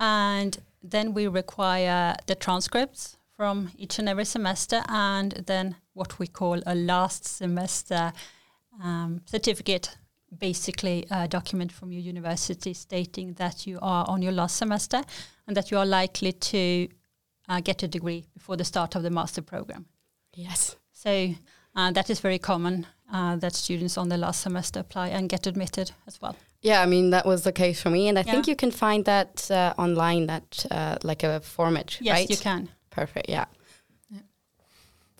And 0.00 0.58
then 0.82 1.14
we 1.14 1.26
require 1.28 2.14
the 2.26 2.34
transcripts 2.34 3.16
from 3.36 3.70
each 3.76 3.98
and 3.98 4.08
every 4.08 4.24
semester, 4.24 4.82
and 4.88 5.32
then 5.46 5.76
what 5.94 6.18
we 6.18 6.26
call 6.26 6.60
a 6.66 6.74
last 6.74 7.24
semester 7.24 8.12
um, 8.82 9.20
certificate, 9.26 9.96
basically 10.36 11.06
a 11.10 11.26
document 11.28 11.72
from 11.72 11.92
your 11.92 12.02
university 12.02 12.74
stating 12.74 13.34
that 13.34 13.66
you 13.66 13.78
are 13.82 14.04
on 14.08 14.22
your 14.22 14.32
last 14.32 14.56
semester 14.56 15.02
and 15.46 15.56
that 15.56 15.70
you 15.70 15.78
are 15.78 15.86
likely 15.86 16.32
to 16.32 16.88
uh, 17.48 17.60
get 17.60 17.82
a 17.82 17.88
degree 17.88 18.24
before 18.34 18.56
the 18.56 18.64
start 18.64 18.94
of 18.96 19.02
the 19.02 19.10
master 19.10 19.42
program. 19.42 19.86
yes. 20.36 20.76
So 20.92 21.34
uh, 21.76 21.92
that 21.92 22.10
is 22.10 22.18
very 22.20 22.38
common 22.38 22.84
uh, 23.12 23.36
that 23.36 23.54
students 23.54 23.96
on 23.96 24.08
the 24.08 24.16
last 24.16 24.40
semester 24.40 24.80
apply 24.80 25.08
and 25.08 25.28
get 25.28 25.46
admitted 25.46 25.92
as 26.08 26.20
well. 26.20 26.34
Yeah, 26.60 26.82
I 26.82 26.86
mean 26.86 27.10
that 27.10 27.24
was 27.24 27.42
the 27.42 27.52
case 27.52 27.80
for 27.80 27.90
me, 27.90 28.08
and 28.08 28.18
I 28.18 28.24
think 28.24 28.48
you 28.48 28.56
can 28.56 28.72
find 28.72 29.04
that 29.04 29.48
uh, 29.50 29.74
online, 29.78 30.26
that 30.26 30.66
uh, 30.72 30.96
like 31.04 31.22
a 31.22 31.38
format, 31.40 31.98
Yes, 32.00 32.18
right? 32.18 32.30
you 32.30 32.36
can. 32.36 32.68
Perfect. 32.90 33.28
Yeah. 33.28 33.44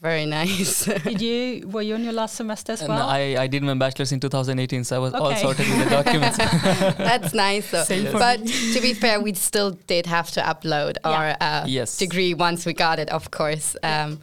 Very 0.01 0.27
nice. 0.27 0.85
Did 1.05 1.21
you 1.21 1.67
were 1.69 1.83
you 1.83 1.95
on 1.95 2.05
your 2.05 2.13
last 2.13 2.37
semester 2.37 2.73
as 2.73 2.81
And 2.83 2.91
well? 2.91 3.09
I, 3.09 3.35
I 3.39 3.47
did 3.49 3.63
my 3.65 3.75
bachelor's 3.75 4.13
in 4.13 4.21
2018, 4.21 4.85
so 4.85 4.95
I 4.97 4.99
was 5.01 5.13
all 5.15 5.27
Okay. 5.29 5.43
sorted 5.43 5.69
with 5.69 5.85
the 5.85 5.91
documents. 5.91 6.37
That's 6.99 7.35
nice 7.35 7.71
though. 7.71 7.83
Same 7.83 8.07
for 8.07 8.19
But 8.19 8.47
to 8.47 8.81
be 8.81 8.95
fair, 8.95 9.21
we 9.21 9.35
still 9.35 9.73
did 9.89 10.07
have 10.07 10.31
to 10.33 10.41
upload 10.41 10.97
Yeah. 11.05 11.11
our 11.11 11.37
uh, 11.41 11.65
Yes. 11.67 11.97
degree 11.99 12.33
once 12.35 12.65
we 12.65 12.75
got 12.75 12.99
it, 13.01 13.09
of 13.11 13.31
course. 13.33 13.77
Um, 13.83 14.21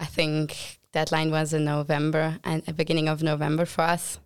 I 0.00 0.06
think 0.06 0.78
deadline 0.92 1.30
was 1.30 1.52
in 1.52 1.64
November 1.64 2.38
and 2.42 2.62
the 2.64 2.72
beginning 2.72 3.08
of 3.08 3.22
November 3.22 3.64
for 3.64 3.82
us. 3.82 4.18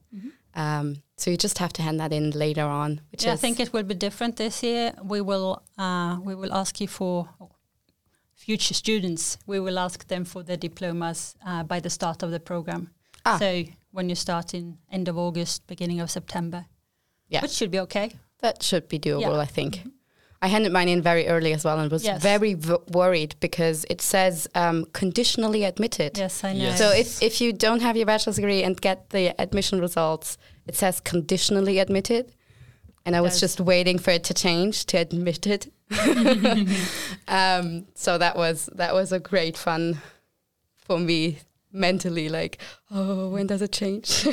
Um, 0.55 1.03
so 1.19 1.31
you 1.31 1.37
just 1.37 1.59
have 1.59 1.73
to 1.75 1.83
hand 1.83 2.01
that 2.01 2.13
in 2.15 2.31
later 2.31 2.65
on, 2.65 3.03
which 3.13 3.25
yeah, 3.25 3.35
I 3.35 3.37
think 3.37 3.61
it 3.61 3.75
will 3.75 3.83
be 3.83 3.95
different 3.95 4.37
this 4.37 4.63
year. 4.63 4.95
We 5.05 5.21
will 5.21 5.63
uh, 5.77 6.17
we 6.25 6.35
will 6.35 6.55
ask 6.55 6.81
you 6.81 6.89
for 6.89 7.29
future 8.47 8.75
students. 8.75 9.39
We 9.47 9.59
will 9.61 9.79
ask 9.79 10.07
them 10.07 10.25
for 10.25 10.43
their 10.45 10.57
diplomas 10.57 11.35
uh, 11.45 11.63
by 11.65 11.81
the 11.81 11.91
start 11.91 12.23
of 12.23 12.31
the 12.31 12.41
program. 12.41 12.83
Ah. 13.25 13.39
So 13.39 13.65
when 13.91 14.09
you 14.09 14.15
start 14.15 14.55
in 14.55 14.79
end 14.93 15.09
of 15.09 15.17
August, 15.19 15.67
beginning 15.67 16.01
of 16.01 16.09
September, 16.11 16.61
Yeah. 17.29 17.43
which 17.43 17.51
should 17.59 17.71
be 17.73 17.81
okay. 17.87 18.09
that 18.41 18.63
should 18.63 18.87
be 18.89 18.99
doable, 18.99 19.21
Yeah. 19.37 19.47
I 19.47 19.47
think. 19.47 19.73
I 20.43 20.49
handed 20.49 20.71
mine 20.71 20.91
in 20.95 21.03
very 21.03 21.27
early 21.27 21.53
as 21.55 21.65
well 21.65 21.79
and 21.81 21.91
was 21.91 22.05
Yes. 22.05 22.23
very 22.23 22.55
v- 22.55 22.77
worried 22.93 23.35
because 23.41 23.79
it 23.95 24.01
says 24.03 24.47
um, 24.55 24.85
conditionally 24.93 25.65
admitted. 25.65 26.19
Yes, 26.19 26.45
I 26.45 26.53
know. 26.53 26.65
Yes. 26.69 26.79
So 26.79 26.91
if, 27.03 27.23
if 27.23 27.41
you 27.41 27.53
don't 27.53 27.81
have 27.83 27.97
your 27.97 28.07
bachelor's 28.07 28.37
degree 28.37 28.63
and 28.67 28.81
get 28.81 28.99
the 29.11 29.25
admission 29.41 29.81
results, 29.81 30.37
it 30.67 30.77
says 30.77 31.01
conditionally 31.01 31.79
admitted. 31.81 32.25
And 33.07 33.17
I 33.17 33.21
was 33.23 33.41
just 33.41 33.61
waiting 33.61 33.99
for 33.99 34.11
it 34.13 34.23
to 34.25 34.35
change 34.35 34.85
to 34.87 34.99
admitted. 34.99 35.73
um, 37.29 37.87
so 37.95 38.19
that 38.19 38.37
was 38.37 38.69
that 38.75 38.95
was 38.95 39.13
a 39.13 39.21
great 39.21 39.57
fun 39.57 39.99
for 40.77 40.99
me 40.99 41.39
mentally. 41.73 42.29
Like, 42.29 42.59
oh, 42.91 43.29
when 43.29 43.47
does 43.47 43.63
it 43.63 43.73
change? 43.73 44.27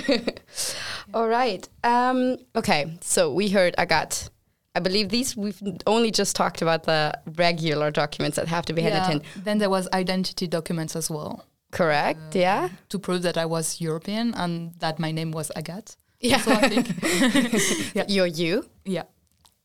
All 1.14 1.28
right. 1.28 1.68
Um, 1.84 2.38
okay. 2.56 2.98
So 3.02 3.32
we 3.34 3.50
heard 3.50 3.76
Agathe. 3.78 4.30
I 4.76 4.80
believe 4.80 5.10
these 5.10 5.38
we've 5.38 5.62
only 5.86 6.10
just 6.10 6.36
talked 6.36 6.62
about 6.64 6.84
the 6.84 7.14
regular 7.36 7.92
documents 7.92 8.38
that 8.38 8.48
have 8.48 8.66
to 8.66 8.74
be 8.74 8.82
handed 8.82 9.12
in. 9.12 9.44
Then 9.44 9.60
there 9.60 9.70
was 9.70 9.88
identity 9.94 10.48
documents 10.48 10.96
as 10.96 11.12
well 11.12 11.46
Correct. 11.72 12.34
yeah. 12.36 12.70
to 12.90 12.98
prove 12.98 13.22
that 13.22 13.38
I 13.38 13.46
was 13.46 13.80
European 13.80 14.34
and 14.34 14.74
that 14.80 14.98
my 14.98 15.12
name 15.12 15.32
was 15.32 15.52
Agathe. 15.56 15.96
Yeah. 16.20 16.38
So 16.38 16.54
I 16.54 16.70
think, 16.70 17.94
Yeah. 17.96 18.06
You're 18.08 18.26
you. 18.26 18.66
yeah. 18.86 19.04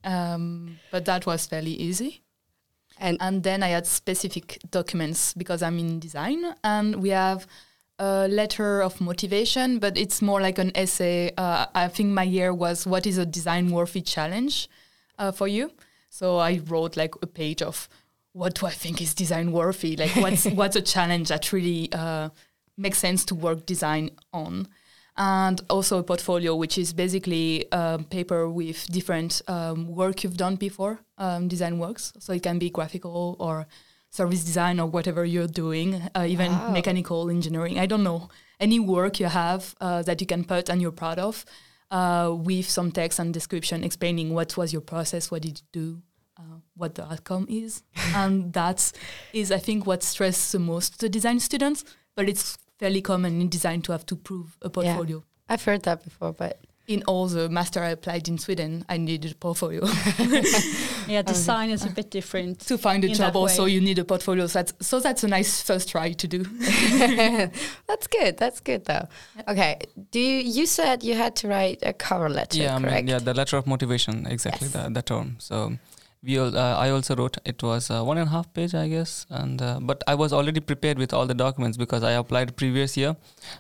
Um, 0.09 0.79
but 0.91 1.05
that 1.05 1.27
was 1.27 1.47
fairly 1.47 1.73
easy. 1.73 2.23
And 2.99 3.19
And 3.21 3.43
then 3.43 3.63
I 3.63 3.69
had 3.69 3.87
specific 3.87 4.59
documents 4.71 5.35
because 5.35 5.63
I'm 5.63 5.79
in 5.79 6.01
design, 6.01 6.45
and 6.65 6.97
we 6.97 7.11
have 7.11 7.47
a 7.99 8.27
letter 8.29 8.81
of 8.83 9.01
motivation, 9.01 9.79
but 9.79 9.97
it's 9.97 10.23
more 10.23 10.41
like 10.41 10.59
an 10.59 10.73
essay. 10.75 11.33
Uh, 11.37 11.67
I 11.75 11.89
think 11.89 12.11
my 12.11 12.23
year 12.23 12.55
was 12.55 12.87
what 12.87 13.07
is 13.07 13.19
a 13.19 13.27
design 13.27 13.71
worthy 13.71 14.01
challenge 14.01 14.69
uh, 15.19 15.33
for 15.33 15.47
you. 15.49 15.71
So 16.11 16.39
I 16.39 16.61
wrote 16.67 16.97
like 16.97 17.15
a 17.23 17.27
page 17.27 17.63
of 17.63 17.89
what 18.33 18.55
do 18.55 18.67
I 18.67 18.71
think 18.71 19.01
is 19.01 19.15
design 19.15 19.53
worthy, 19.53 19.97
like 19.97 20.15
what's 20.17 20.45
what's 20.59 20.77
a 20.77 20.83
challenge 20.83 21.29
that 21.29 21.53
really 21.53 21.93
uh, 21.93 22.31
makes 22.77 22.99
sense 22.99 23.25
to 23.27 23.35
work 23.35 23.67
design 23.67 24.11
on. 24.33 24.69
And 25.19 25.61
also 25.69 25.99
a 25.99 26.03
portfolio, 26.05 26.55
which 26.55 26.79
is 26.79 26.93
basically 26.93 27.67
a 27.73 27.99
paper 28.09 28.49
with 28.49 28.87
different 28.87 29.43
um, 29.49 29.89
work 29.89 30.23
you've 30.23 30.37
done 30.37 30.55
before, 30.57 31.01
um, 31.19 31.49
design 31.49 31.79
works. 31.79 32.13
So 32.21 32.33
it 32.33 32.43
can 32.45 32.59
be 32.61 32.71
graphical 32.71 33.35
or 33.41 33.67
service 34.11 34.45
design 34.45 34.79
or 34.79 34.87
whatever 34.87 35.25
you're 35.25 35.49
doing, 35.49 36.01
uh, 36.15 36.25
even 36.29 36.53
Wow. 36.53 36.71
mechanical 36.71 37.29
engineering. 37.31 37.79
I 37.81 37.87
don't 37.87 38.05
know 38.05 38.29
any 38.61 38.79
work 38.79 39.19
you 39.21 39.27
have 39.27 39.75
uh, 39.81 40.03
that 40.03 40.21
you 40.21 40.27
can 40.27 40.45
put 40.45 40.69
and 40.69 40.81
you're 40.81 40.93
proud 40.93 41.19
of, 41.19 41.45
uh, 41.91 42.33
with 42.33 42.69
some 42.71 42.93
text 42.93 43.19
and 43.19 43.35
description 43.35 43.83
explaining 43.85 44.33
what 44.35 44.57
was 44.57 44.73
your 44.73 44.83
process, 44.83 45.31
what 45.33 45.43
did 45.43 45.61
you 45.61 45.67
do, 45.73 46.03
uh, 46.39 46.59
what 46.77 46.95
the 46.95 47.05
outcome 47.05 47.47
is, 47.51 47.83
and 48.15 48.53
that 48.53 48.93
is, 49.33 49.51
I 49.51 49.59
think, 49.59 49.85
what 49.85 50.03
stresses 50.05 50.53
the 50.53 50.59
most 50.61 51.01
the 51.01 51.09
design 51.09 51.41
students. 51.41 51.85
But 52.15 52.29
it's 52.29 52.57
fairly 52.79 53.03
common 53.03 53.41
in 53.41 53.49
design 53.49 53.83
to 53.83 53.93
have 53.93 54.05
to 54.07 54.17
prove 54.17 54.57
a 54.63 54.71
portfolio. 54.71 55.19
Yeah, 55.19 55.55
I've 55.55 55.65
heard 55.65 55.83
that 55.83 56.05
before, 56.05 56.33
but 56.33 56.61
In 56.89 57.03
all 57.07 57.27
the 57.29 57.49
master 57.51 57.83
I 57.83 57.91
applied 57.91 58.29
in 58.29 58.39
Sweden, 58.39 58.83
I 58.89 58.97
needed 58.97 59.33
a 59.33 59.35
portfolio 59.35 59.83
yeah, 61.07 61.23
design 61.23 61.69
is 61.71 61.85
a 61.85 61.91
bit 61.91 62.11
different. 62.11 62.61
to 62.61 62.79
find 62.79 63.05
a 63.05 63.09
job. 63.09 63.37
Also, 63.37 63.67
you 63.67 63.81
need 63.81 63.99
a 63.99 64.05
portfolio. 64.05 64.47
So 64.47 64.59
that's, 64.59 64.73
so 64.81 64.99
that's 65.01 65.23
a 65.25 65.29
nice 65.29 65.61
first 65.63 65.89
try 65.91 66.13
to 66.13 66.27
do. 66.27 66.45
that's 67.87 68.07
good. 68.07 68.37
That's 68.39 68.61
good 68.61 68.85
though. 68.85 69.07
Okay. 69.49 69.79
Do 70.11 70.19
you 70.21 70.37
you 70.59 70.67
said 70.67 71.03
you 71.03 71.15
had 71.15 71.35
to 71.37 71.49
write 71.49 71.79
a 71.83 71.93
cover 71.93 72.29
letter, 72.29 72.59
yeah, 72.59 72.77
I 72.77 72.79
mean, 72.79 73.07
yeah, 73.09 73.19
the 73.19 73.35
letter 73.35 73.57
of 73.59 73.67
motivation, 73.67 74.27
exactly 74.27 74.69
Yes. 74.69 74.85
the, 74.85 74.91
the 74.91 75.03
term. 75.03 75.37
So 75.39 75.77
we 76.23 76.39
all, 76.39 76.57
uh, 76.57 76.77
I 76.77 76.91
also 76.91 77.15
wrote 77.15 77.39
it 77.45 77.63
was 77.63 77.91
uh, 77.91 78.03
one 78.03 78.19
and 78.19 78.29
a 78.29 78.31
half 78.31 78.53
page, 78.53 78.75
I 78.75 78.89
guess, 78.89 79.25
and 79.31 79.63
uh, 79.63 79.79
but 79.81 80.03
I 80.07 80.15
was 80.15 80.33
already 80.33 80.61
prepared 80.61 80.99
with 80.99 81.13
all 81.13 81.27
the 81.27 81.35
documents 81.35 81.77
because 81.77 82.03
I 82.03 82.13
applied 82.13 82.57
previous 82.57 82.97
year, 82.97 83.17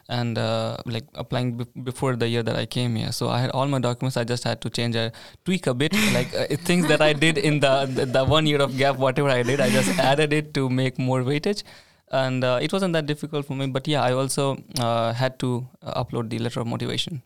and 0.08 0.36
uh, 0.38 0.76
like 0.84 1.04
applying 1.14 1.56
b- 1.58 1.66
before 1.84 2.16
the 2.16 2.28
year 2.28 2.42
that 2.42 2.56
I 2.56 2.66
came 2.66 2.96
here. 2.96 3.12
So 3.12 3.28
I 3.28 3.40
had 3.40 3.50
all 3.50 3.66
my 3.68 3.78
documents. 3.78 4.16
I 4.16 4.24
just 4.24 4.44
had 4.44 4.60
to 4.62 4.70
change, 4.70 4.96
a 4.96 5.12
tweak 5.44 5.66
a 5.68 5.74
bit, 5.74 5.92
like 6.12 6.34
uh, 6.34 6.46
things 6.64 6.88
that 6.88 7.00
I 7.00 7.12
did 7.12 7.38
in 7.38 7.60
the, 7.60 7.86
the 7.86 8.06
the 8.06 8.24
one 8.24 8.46
year 8.46 8.60
of 8.60 8.76
gap, 8.76 8.96
whatever 8.96 9.28
I 9.28 9.42
did, 9.42 9.60
I 9.60 9.70
just 9.70 9.96
added 9.98 10.32
it 10.32 10.52
to 10.54 10.68
make 10.68 10.98
more 10.98 11.22
weightage. 11.22 11.62
And 12.10 12.42
uh, 12.42 12.58
it 12.60 12.72
wasn't 12.72 12.94
that 12.94 13.06
difficult 13.06 13.46
for 13.46 13.54
me, 13.54 13.66
but 13.66 13.86
yeah, 13.86 14.02
I 14.02 14.12
also 14.12 14.56
uh, 14.80 15.12
had 15.12 15.38
to 15.40 15.68
uh, 15.82 16.02
upload 16.02 16.30
the 16.30 16.38
letter 16.38 16.60
of 16.60 16.66
motivation. 16.66 17.22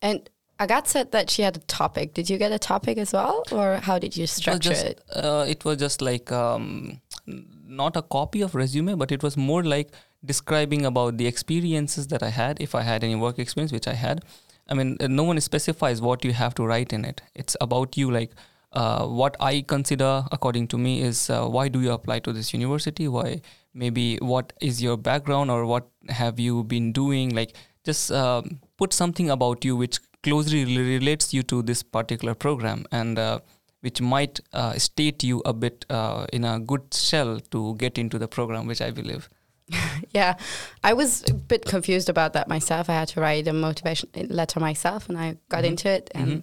And 0.00 0.28
Agathe 0.62 0.86
said 0.86 1.10
that 1.12 1.30
she 1.30 1.42
had 1.42 1.56
a 1.56 1.60
topic. 1.60 2.14
Did 2.14 2.30
you 2.30 2.38
get 2.38 2.52
a 2.52 2.58
topic 2.58 2.98
as 2.98 3.12
well, 3.12 3.42
or 3.50 3.76
how 3.76 3.98
did 3.98 4.16
you 4.16 4.22
it 4.22 4.30
was 4.30 4.30
structure 4.30 4.70
just, 4.70 4.84
it? 4.84 5.00
Uh, 5.14 5.44
it 5.48 5.64
was 5.64 5.76
just 5.78 6.00
like 6.00 6.30
um, 6.30 7.00
not 7.82 7.96
a 7.96 8.02
copy 8.02 8.42
of 8.42 8.54
resume, 8.54 8.94
but 8.94 9.10
it 9.10 9.22
was 9.22 9.36
more 9.36 9.64
like 9.64 9.90
describing 10.24 10.86
about 10.86 11.18
the 11.18 11.26
experiences 11.26 12.06
that 12.08 12.22
I 12.22 12.28
had, 12.28 12.60
if 12.60 12.74
I 12.74 12.82
had 12.82 13.02
any 13.02 13.16
work 13.16 13.38
experience, 13.38 13.72
which 13.72 13.88
I 13.88 13.94
had. 13.94 14.24
I 14.68 14.74
mean, 14.74 14.96
uh, 15.00 15.08
no 15.08 15.24
one 15.24 15.40
specifies 15.40 16.00
what 16.00 16.24
you 16.24 16.32
have 16.32 16.54
to 16.54 16.64
write 16.64 16.92
in 16.92 17.04
it. 17.04 17.22
It's 17.34 17.56
about 17.60 17.96
you, 17.96 18.10
like 18.10 18.30
uh, 18.72 19.06
what 19.06 19.36
I 19.40 19.62
consider, 19.62 20.24
according 20.30 20.68
to 20.68 20.78
me, 20.78 21.02
is 21.02 21.28
uh, 21.28 21.46
why 21.46 21.68
do 21.68 21.80
you 21.80 21.90
apply 21.90 22.20
to 22.20 22.32
this 22.32 22.54
university? 22.54 23.08
Why 23.08 23.40
maybe 23.74 24.16
what 24.16 24.52
is 24.60 24.82
your 24.82 24.96
background 24.96 25.50
or 25.50 25.66
what 25.66 25.88
have 26.08 26.38
you 26.38 26.62
been 26.62 26.92
doing? 26.92 27.34
Like 27.34 27.54
just 27.84 28.12
um, 28.12 28.60
put 28.76 28.92
something 28.92 29.28
about 29.30 29.64
you 29.64 29.76
which 29.76 29.98
closely 30.22 30.64
relates 30.64 31.32
you 31.34 31.42
to 31.44 31.62
this 31.62 31.82
particular 31.82 32.34
program 32.34 32.84
and 32.92 33.18
uh, 33.18 33.40
which 33.80 34.00
might 34.00 34.40
uh, 34.52 34.72
state 34.78 35.24
you 35.24 35.42
a 35.44 35.52
bit 35.52 35.84
uh, 35.90 36.26
in 36.32 36.44
a 36.44 36.58
good 36.60 36.92
shell 36.94 37.40
to 37.50 37.74
get 37.76 37.98
into 37.98 38.18
the 38.18 38.28
program, 38.28 38.66
which 38.66 38.80
I 38.80 38.90
believe. 38.90 39.28
Yeah, 40.14 40.34
I 40.84 40.92
was 40.92 41.24
a 41.30 41.34
bit 41.34 41.64
confused 41.64 42.08
about 42.10 42.32
that 42.34 42.46
myself. 42.48 42.90
I 42.90 42.94
had 42.94 43.08
to 43.08 43.20
write 43.20 43.48
a 43.48 43.52
motivation 43.52 44.10
letter 44.28 44.60
myself, 44.60 45.08
and 45.08 45.16
I 45.18 45.36
got 45.48 45.64
Mhm. 45.64 45.68
into 45.68 45.88
it. 45.88 46.10
And 46.14 46.28
Mhm. 46.28 46.42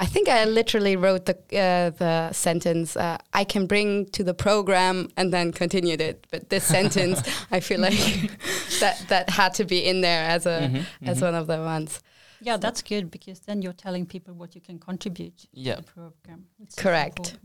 I 0.00 0.06
think 0.06 0.28
I 0.28 0.44
literally 0.44 0.96
wrote 0.96 1.24
the 1.26 1.36
uh, 1.56 1.90
the 1.98 2.32
sentence 2.32 2.96
uh, 2.96 3.18
"I 3.32 3.44
can 3.44 3.66
bring 3.66 4.06
to 4.10 4.24
the 4.24 4.34
program" 4.34 5.08
and 5.16 5.32
then 5.32 5.52
continued 5.52 6.00
it. 6.00 6.26
But 6.32 6.48
this 6.50 6.64
sentence, 6.76 7.22
I 7.52 7.60
feel 7.60 7.80
like 7.80 7.94
that 8.80 8.96
that 9.08 9.30
had 9.30 9.54
to 9.54 9.64
be 9.64 9.78
in 9.84 10.00
there 10.00 10.28
as 10.28 10.46
a 10.46 10.68
Mhm, 10.68 10.84
as 11.08 11.18
mhm. 11.18 11.22
one 11.22 11.34
of 11.40 11.46
the 11.46 11.58
ones. 11.58 12.00
Yeah, 12.40 12.56
that's 12.58 12.82
good 12.82 13.10
because 13.10 13.40
then 13.40 13.62
you're 13.62 13.72
telling 13.76 14.06
people 14.06 14.34
what 14.34 14.54
you 14.54 14.60
can 14.60 14.78
contribute 14.78 15.46
Yeah. 15.52 15.76
to 15.76 15.82
the 15.82 15.92
program. 15.92 16.46
which 16.58 16.76
Correct. 16.76 17.38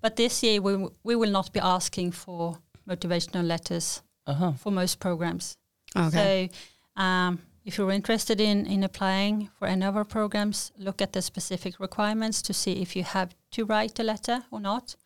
But 0.00 0.16
this 0.16 0.42
year 0.42 0.60
we 0.62 0.72
w- 0.72 0.92
we 1.04 1.14
will 1.16 1.30
not 1.32 1.52
be 1.52 1.60
asking 1.60 2.12
for 2.12 2.58
motivational 2.88 3.44
letters 3.46 4.02
Uh-huh. 4.26 4.52
for 4.52 4.72
most 4.72 4.98
programs. 4.98 5.56
Okay. 5.96 6.50
So, 6.96 7.02
um, 7.02 7.38
if 7.64 7.76
you're 7.78 7.92
interested 7.94 8.40
in, 8.40 8.66
in 8.66 8.82
applying 8.84 9.50
for 9.58 9.68
any 9.68 9.84
of 9.86 9.96
our 9.96 10.04
programs, 10.04 10.72
look 10.78 11.02
at 11.02 11.12
the 11.12 11.20
specific 11.22 11.78
requirements 11.80 12.42
to 12.42 12.52
see 12.52 12.72
if 12.82 12.96
you 12.96 13.04
have 13.04 13.34
to 13.50 13.64
write 13.64 13.98
a 14.00 14.02
letter 14.02 14.44
or 14.50 14.60
not, 14.60 14.96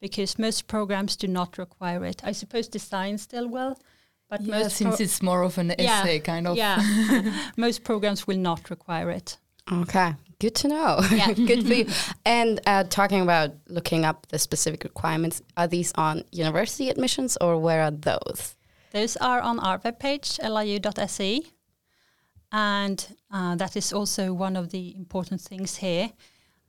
because 0.00 0.38
most 0.38 0.66
programs 0.66 1.16
do 1.16 1.26
not 1.26 1.58
require 1.58 2.04
it. 2.04 2.22
I 2.24 2.32
suppose 2.32 2.68
design 2.68 3.18
still 3.18 3.48
will, 3.48 3.74
but 4.30 4.40
Yeah, 4.40 4.58
most 4.62 4.76
since 4.76 4.96
pro- 4.96 5.04
it's 5.04 5.20
more 5.22 5.42
of 5.42 5.58
an 5.58 5.74
Yeah, 5.78 6.00
essay 6.00 6.20
kind 6.20 6.46
of. 6.46 6.56
yeah, 6.56 6.78
most 7.56 7.84
programs 7.84 8.26
will 8.26 8.38
not 8.38 8.70
require 8.70 9.10
it. 9.10 9.38
Okay, 9.72 10.14
good 10.38 10.54
to 10.56 10.68
know. 10.68 11.00
Yeah. 11.12 11.32
good 11.50 11.66
for 11.66 11.74
you. 11.74 11.86
And 12.24 12.60
uh, 12.66 12.84
talking 12.84 13.20
about 13.20 13.50
looking 13.68 14.04
up 14.04 14.26
the 14.28 14.38
specific 14.38 14.84
requirements, 14.84 15.42
are 15.56 15.68
these 15.68 15.92
on 15.96 16.24
university 16.32 16.88
admissions 16.90 17.36
or 17.40 17.58
where 17.58 17.82
are 17.82 17.90
those? 17.90 18.56
Those 18.92 19.16
are 19.18 19.40
on 19.40 19.58
our 19.60 19.78
webpage, 19.78 20.38
liu.se. 20.42 21.42
And 22.52 23.16
uh, 23.30 23.54
that 23.56 23.76
is 23.76 23.92
also 23.92 24.32
one 24.32 24.56
of 24.56 24.70
the 24.70 24.96
important 24.96 25.40
things 25.40 25.76
here. 25.76 26.10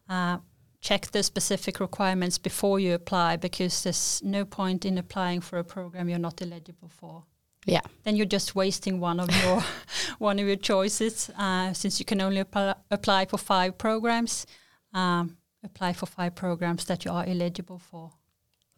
Uh, 0.07 0.37
check 0.79 1.07
the 1.11 1.23
specific 1.23 1.79
requirements 1.79 2.37
before 2.37 2.79
you 2.79 2.93
apply 2.93 3.37
because 3.37 3.83
there's 3.83 4.21
no 4.23 4.45
point 4.45 4.85
in 4.85 4.97
applying 4.99 5.41
for 5.41 5.57
a 5.57 5.63
program 5.63 6.09
you're 6.09 6.19
not 6.19 6.39
eligible 6.41 6.89
for. 6.89 7.23
Yeah. 7.65 7.81
Then 8.03 8.15
you're 8.15 8.25
just 8.25 8.55
wasting 8.55 8.99
one 8.99 9.19
of 9.19 9.29
your 9.43 9.63
one 10.19 10.39
of 10.39 10.47
your 10.47 10.55
choices 10.57 11.29
uh, 11.37 11.73
since 11.73 11.99
you 11.99 12.05
can 12.05 12.21
only 12.21 12.39
apply, 12.39 12.75
apply 12.89 13.25
for 13.25 13.37
five 13.37 13.77
programs. 13.77 14.45
Um, 14.93 15.37
apply 15.63 15.93
for 15.93 16.07
five 16.07 16.33
programs 16.35 16.85
that 16.85 17.05
you 17.05 17.11
are 17.11 17.23
eligible 17.27 17.77
for. 17.79 18.11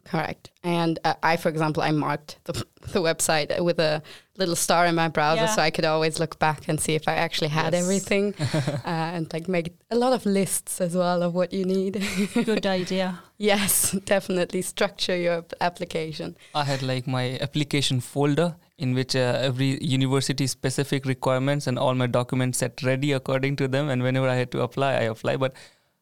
Correct. 0.05 0.51
And 0.63 0.99
uh, 1.05 1.13
I, 1.23 1.37
for 1.37 1.47
example, 1.47 1.81
I 1.81 1.91
marked 1.91 2.37
the, 2.43 2.51
the 2.91 2.99
website 2.99 3.57
with 3.63 3.79
a 3.79 4.03
little 4.37 4.55
star 4.57 4.85
in 4.85 4.95
my 4.95 5.07
browser 5.07 5.43
Yeah. 5.43 5.55
so 5.55 5.61
I 5.61 5.71
could 5.71 5.85
always 5.85 6.19
look 6.19 6.37
back 6.39 6.67
and 6.67 6.77
see 6.77 6.93
if 6.95 7.07
I 7.07 7.13
actually 7.15 7.47
had 7.47 7.71
Yes. 7.73 7.83
everything 7.83 8.33
uh, 8.53 8.79
and 9.15 9.31
like 9.31 9.47
make 9.47 9.73
a 9.91 9.95
lot 9.95 10.11
of 10.11 10.25
lists 10.25 10.81
as 10.81 10.93
well 10.93 11.23
of 11.23 11.33
what 11.33 11.53
you 11.53 11.63
need. 11.63 12.05
Good 12.33 12.65
idea. 12.65 13.19
yes, 13.37 13.91
definitely 14.05 14.61
structure 14.61 15.15
your 15.15 15.45
application. 15.61 16.35
I 16.53 16.65
had 16.65 16.81
like 16.83 17.07
my 17.07 17.37
application 17.39 18.01
folder 18.01 18.55
in 18.83 18.93
which 18.93 19.15
uh, 19.15 19.49
every 19.49 19.71
university 19.83 20.45
specific 20.45 21.05
requirements 21.05 21.67
and 21.67 21.79
all 21.79 21.95
my 21.95 22.07
documents 22.07 22.57
set 22.59 22.83
ready 22.83 23.13
according 23.19 23.55
to 23.61 23.67
them. 23.67 23.89
And 23.89 24.03
whenever 24.03 24.27
I 24.27 24.35
had 24.35 24.51
to 24.51 24.61
apply, 24.61 24.91
I 24.95 25.03
apply. 25.13 25.37
But 25.37 25.53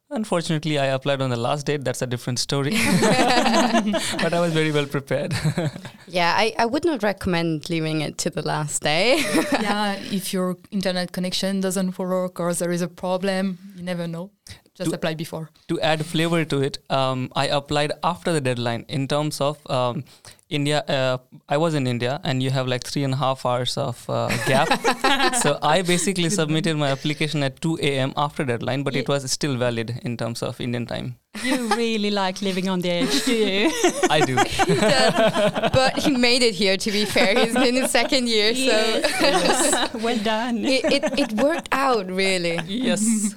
unfortunately, 0.09 0.79
I 0.79 0.88
applied 0.88 1.21
on 1.21 1.29
the 1.29 1.41
last 1.47 1.67
date. 1.67 1.83
That's 1.83 2.01
a 2.01 2.07
different 2.07 2.39
story. 2.39 2.71
but 4.23 4.33
I 4.33 4.39
was 4.45 4.53
very 4.53 4.71
well 4.71 4.88
prepared. 4.97 5.33
Yeah, 6.07 6.33
I, 6.35 6.53
I 6.59 6.65
would 6.65 6.83
not 6.83 7.03
recommend 7.03 7.69
leaving 7.69 8.01
it 8.01 8.17
to 8.23 8.29
the 8.29 8.41
last 8.41 8.81
day. 8.83 9.19
yeah, 9.67 9.95
if 10.11 10.33
your 10.33 10.57
internet 10.69 11.13
connection 11.13 11.61
doesn't 11.61 11.97
work 11.97 12.38
or 12.38 12.53
there 12.53 12.73
is 12.73 12.81
a 12.81 12.89
problem, 12.89 13.57
you 13.77 13.83
never 13.83 14.07
know. 14.07 14.31
Just 14.81 14.91
Do- 14.91 14.95
apply 15.00 15.13
before. 15.23 15.50
to 15.69 15.79
add 15.91 16.05
flavor 16.13 16.43
to 16.53 16.61
it, 16.69 16.79
um, 17.00 17.29
I 17.35 17.47
applied 17.59 17.91
after 18.03 18.33
the 18.38 18.41
deadline 18.50 18.85
in 19.00 19.07
terms 19.07 19.39
of 19.50 19.57
um, 19.79 20.03
India. 20.50 20.79
Uh, 20.97 21.17
I 21.47 21.57
was 21.63 21.73
in 21.79 21.88
India, 21.88 22.19
and 22.23 22.43
you 22.43 22.50
have 22.57 22.67
like 22.73 22.83
three 22.91 23.03
and 23.07 23.13
a 23.13 23.17
half 23.17 23.45
hours 23.45 23.77
of 23.77 24.03
uh, 24.09 24.27
gap. 24.51 24.67
so 25.43 25.57
I 25.61 25.81
basically 25.81 26.29
submitted 26.29 26.75
my 26.77 26.89
application 26.91 27.43
at 27.50 27.61
2 27.61 27.77
a.m. 27.81 28.13
after 28.17 28.43
deadline, 28.43 28.83
but 28.83 28.95
it 28.95 29.07
was 29.07 29.29
still 29.31 29.55
valid 29.57 30.00
in 30.03 30.17
terms 30.17 30.41
of 30.43 30.59
Indian 30.59 30.85
time. 30.85 31.15
You 31.43 31.59
really 31.75 32.11
like 32.11 32.41
living 32.41 32.67
on 32.67 32.81
the 32.81 32.89
edge, 32.91 33.23
do 33.25 33.33
you? 33.33 33.71
I 34.09 34.19
do. 34.31 34.35
but 35.79 35.97
he 36.00 36.11
made 36.17 36.43
it 36.43 36.53
here, 36.55 36.75
to 36.77 36.91
be 36.91 37.05
fair. 37.05 37.38
He's 37.45 37.55
in 37.55 37.75
his 37.75 37.91
second 37.91 38.27
year, 38.27 38.53
so 38.53 38.62
Yes. 38.62 39.93
well 40.08 40.17
done. 40.19 40.65
it, 40.65 40.84
it, 40.97 41.19
it 41.19 41.32
worked 41.34 41.69
out, 41.71 42.08
really. 42.12 42.60
yes. 42.67 43.36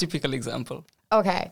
Typical 0.00 0.32
example. 0.40 0.78
Okay. 1.20 1.42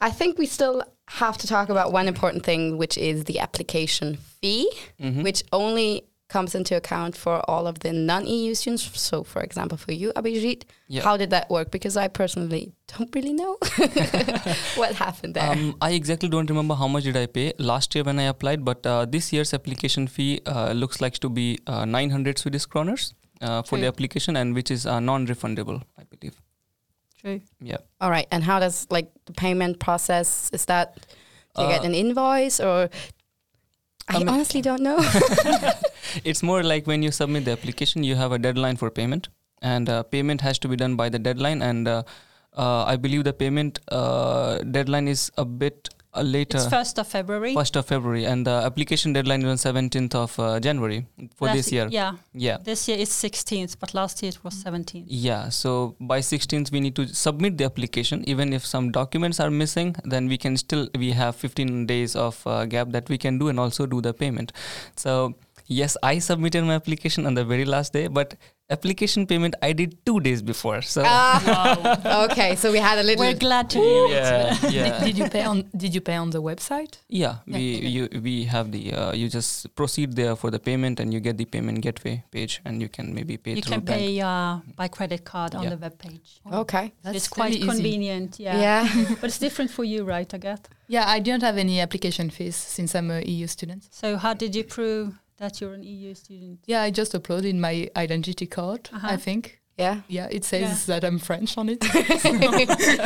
I 0.00 0.10
think 0.18 0.38
we 0.38 0.46
still 0.46 0.82
have 1.22 1.36
to 1.42 1.46
talk 1.54 1.68
about 1.74 1.92
one 1.98 2.06
important 2.14 2.42
thing, 2.48 2.62
which 2.82 2.96
is 3.10 3.16
the 3.30 3.36
application 3.46 4.16
fee, 4.40 4.64
Mhm. 5.00 5.22
which 5.26 5.40
only 5.52 5.90
comes 6.34 6.54
into 6.58 6.74
account 6.82 7.14
for 7.24 7.34
all 7.50 7.64
of 7.72 7.76
the 7.84 7.92
non-EU 7.92 8.54
students. 8.60 8.84
So, 9.08 9.22
for 9.32 9.40
example, 9.48 9.76
for 9.84 9.92
you, 10.00 10.08
Abhijit, 10.16 10.60
Yeah. 10.88 11.02
how 11.06 11.14
did 11.22 11.30
that 11.34 11.46
work? 11.56 11.68
Because 11.76 11.96
I 12.04 12.08
personally 12.20 12.64
don't 12.92 13.10
really 13.14 13.34
know 13.40 13.52
what 14.80 14.94
happened 15.04 15.34
there. 15.34 15.50
Um, 15.50 15.76
I 15.80 15.90
exactly 15.92 16.28
don't 16.28 16.48
remember 16.54 16.74
how 16.74 16.88
much 16.88 17.04
did 17.04 17.16
I 17.16 17.26
pay 17.26 17.52
last 17.58 17.94
year 17.94 18.04
when 18.04 18.18
I 18.18 18.24
applied, 18.34 18.64
but 18.64 18.84
uh, 18.86 19.04
this 19.16 19.32
year's 19.32 19.52
application 19.54 20.08
fee 20.08 20.40
uh, 20.46 20.72
looks 20.72 21.00
like 21.00 21.18
to 21.20 21.28
be 21.28 21.58
uh, 21.66 21.84
900 21.84 22.38
Swedish 22.38 22.66
kroners 22.66 23.12
uh, 23.40 23.62
for 23.62 23.78
the 23.78 23.86
application, 23.86 24.36
and 24.36 24.54
which 24.54 24.70
is 24.70 24.86
uh, 24.86 25.00
non-refundable, 25.00 25.82
I 25.98 26.04
believe. 26.04 26.40
True. 27.24 27.40
Yeah. 27.60 27.78
all 28.00 28.10
right. 28.10 28.26
And 28.30 28.44
how 28.44 28.60
does 28.60 28.86
like 28.90 29.10
the 29.26 29.32
payment 29.32 29.78
process? 29.80 30.50
Is 30.52 30.66
that 30.66 30.94
do 31.56 31.62
you 31.62 31.68
get 31.68 31.80
Uh, 31.82 31.86
an 31.86 31.94
invoice 31.94 32.60
or? 32.60 32.90
I 34.08 34.16
I 34.16 34.18
mean- 34.18 34.28
honestly 34.28 34.60
don't 34.60 34.82
know. 34.82 34.98
It's 36.24 36.42
more 36.42 36.62
like 36.62 36.86
when 36.86 37.02
you 37.02 37.10
submit 37.10 37.44
the 37.46 37.52
application, 37.52 38.04
you 38.04 38.16
have 38.16 38.30
a 38.32 38.38
deadline 38.38 38.76
for 38.76 38.90
payment, 38.90 39.28
and 39.62 39.88
uh, 39.88 40.02
payment 40.02 40.42
has 40.42 40.58
to 40.60 40.68
be 40.68 40.76
done 40.76 40.94
by 40.96 41.08
the 41.08 41.18
deadline. 41.18 41.62
And 41.62 41.88
uh, 41.88 42.02
uh, 42.56 42.84
I 42.84 42.96
believe 42.96 43.24
the 43.24 43.32
payment 43.32 43.80
uh, 43.90 44.58
deadline 44.58 45.08
is 45.08 45.32
a 45.38 45.44
bit 45.44 45.88
uh, 46.14 46.22
later, 46.22 46.58
It's 46.58 46.66
first 46.68 46.98
of 46.98 47.06
February. 47.08 47.54
first 47.54 47.76
of 47.76 47.86
February, 47.86 48.24
and 48.24 48.46
the 48.46 48.50
application 48.68 49.12
deadline 49.12 49.42
is 49.42 49.48
on 49.48 49.58
seventeenth 49.58 50.14
of 50.14 50.38
uh, 50.38 50.60
January 50.60 51.06
for 51.36 51.46
Last 51.48 51.56
this 51.56 51.72
year. 51.72 51.88
Yeah. 51.90 52.12
Yeah. 52.32 52.58
This 52.62 52.88
year 52.88 52.98
is 52.98 53.10
16th, 53.10 53.76
but 53.80 53.94
last 53.94 54.22
year 54.22 54.30
it 54.30 54.42
was 54.44 54.54
17th. 54.64 55.04
Yeah, 55.08 55.48
so 55.48 55.96
by 56.00 56.20
16th 56.20 56.70
we 56.72 56.80
need 56.80 56.96
to 56.96 57.06
submit 57.08 57.58
the 57.58 57.64
application. 57.64 58.22
Even 58.28 58.52
if 58.52 58.64
some 58.64 58.90
documents 58.90 59.40
are 59.40 59.50
missing, 59.50 59.96
then 60.04 60.28
we 60.28 60.38
can 60.38 60.56
still 60.56 60.88
we 60.98 61.12
have 61.12 61.36
15 61.36 61.86
days 61.86 62.16
of 62.16 62.40
uh, 62.46 62.64
gap 62.66 62.90
that 62.92 63.08
we 63.08 63.18
can 63.18 63.38
do 63.38 63.48
and 63.48 63.58
also 63.60 63.86
do 63.86 64.00
the 64.00 64.12
payment. 64.14 64.52
So 64.96 65.34
yes, 65.66 65.96
I 66.02 66.18
submitted 66.18 66.64
my 66.64 66.74
application 66.74 67.26
on 67.26 67.34
the 67.34 67.44
very 67.44 67.64
last 67.64 67.92
day, 67.92 68.06
but 68.06 68.34
application 68.70 69.26
payment 69.26 69.54
I 69.62 69.72
did 69.72 70.04
two 70.06 70.20
days 70.20 70.42
before. 70.42 70.80
So 70.82 71.02
Ah, 71.04 72.24
okay, 72.30 72.56
so 72.56 72.72
we 72.72 72.78
had 72.78 72.98
a 72.98 73.02
little. 73.02 73.24
We're 73.24 73.34
glad 73.34 73.70
to 73.70 73.78
hear 73.78 74.06
it. 74.06 74.72
yeah, 74.72 75.00
Did, 75.00 75.04
did 75.04 75.18
you 75.18 75.28
pay 75.28 75.42
on 75.44 75.68
Did 75.76 75.94
you 75.94 76.00
pay 76.00 76.16
on 76.16 76.30
the 76.30 76.42
website? 76.42 76.98
yeah. 77.08 77.36
Yeah, 77.46 77.56
We 77.58 77.76
okay. 77.76 77.86
you 77.88 78.08
we 78.22 78.44
have 78.44 78.72
the 78.72 78.92
uh, 78.92 79.12
you 79.12 79.28
just 79.28 79.74
proceed 79.74 80.14
there 80.16 80.34
for 80.36 80.50
the 80.50 80.58
payment 80.58 81.00
and 81.00 81.12
you 81.12 81.20
get 81.20 81.36
the 81.36 81.44
payment 81.44 81.80
gateway 81.82 82.24
page 82.30 82.60
and 82.64 82.80
you 82.82 82.88
can 82.88 83.14
maybe 83.14 83.36
pay 83.36 83.54
You 83.54 83.62
through 83.62 83.72
can 83.76 83.84
bank. 83.84 84.00
pay 84.00 84.20
uh, 84.20 84.58
by 84.76 84.88
credit 84.88 85.24
card 85.24 85.54
on 85.54 85.64
Yeah. 85.64 85.70
the 85.70 85.76
web 85.76 85.98
page. 85.98 86.40
Okay. 86.52 86.92
it's 87.04 87.28
quite 87.28 87.46
really 87.52 87.58
easy. 87.58 87.68
convenient. 87.68 88.40
Yeah. 88.40 88.60
Yeah. 88.60 89.14
but 89.20 89.24
it's 89.30 89.38
different 89.38 89.70
for 89.70 89.84
you, 89.84 90.04
right, 90.04 90.28
Agathe? 90.28 90.66
Yeah, 90.88 91.04
I 91.08 91.18
don't 91.20 91.42
have 91.42 91.56
any 91.56 91.80
application 91.80 92.28
fees 92.30 92.56
since 92.56 92.94
I'm 92.94 93.10
a 93.10 93.20
EU 93.22 93.46
student. 93.46 93.88
So 93.90 94.16
how 94.16 94.34
did 94.34 94.54
you 94.54 94.64
prove 94.64 95.14
that 95.44 95.60
you're 95.60 95.74
an 95.74 95.82
EU 95.82 96.14
student? 96.14 96.58
Yeah, 96.66 96.82
I 96.88 96.90
just 97.00 97.12
uploaded 97.12 97.56
my 97.68 97.74
identity 97.96 98.46
card. 98.46 98.82
Uh-huh. 98.92 99.14
I 99.14 99.16
think. 99.26 99.60
Yeah. 99.84 99.96
Yeah, 100.08 100.28
it 100.30 100.44
says 100.44 100.62
Yeah. 100.62 100.94
that 101.00 101.02
I'm 101.08 101.18
French 101.18 101.58
on 101.58 101.68
it. 101.68 101.82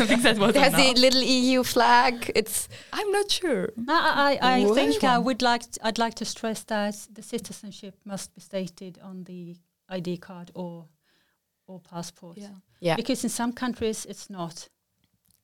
I 0.03 0.07
think 0.11 0.23
that 0.23 0.37
was 0.39 0.55
It 0.57 0.63
has 0.67 0.75
the 0.75 0.91
enough. 0.91 0.99
little 1.07 1.23
EU 1.23 1.63
flag. 1.65 2.15
It's 2.41 2.69
I'm 2.99 3.11
not 3.19 3.31
sure. 3.31 3.65
No, 3.77 3.95
I, 3.95 4.39
I, 4.41 4.61
I 4.61 4.65
What? 4.65 4.75
think 4.75 5.03
I 5.05 5.19
would 5.27 5.43
like 5.51 5.63
t- 5.73 5.81
I'd 5.87 5.99
like 5.99 6.15
to 6.17 6.25
stress 6.25 6.61
that 6.65 6.95
the 7.17 7.23
citizenship 7.23 7.95
must 8.05 8.35
be 8.35 8.41
stated 8.41 8.99
on 9.03 9.25
the 9.25 9.57
ID 9.89 10.19
card 10.19 10.51
or 10.55 10.85
or 11.67 11.81
passport. 11.81 12.37
Yeah. 12.39 12.57
yeah. 12.81 12.97
Because 12.97 13.25
in 13.25 13.31
some 13.31 13.53
countries 13.53 14.07
it's 14.07 14.29
not. 14.31 14.69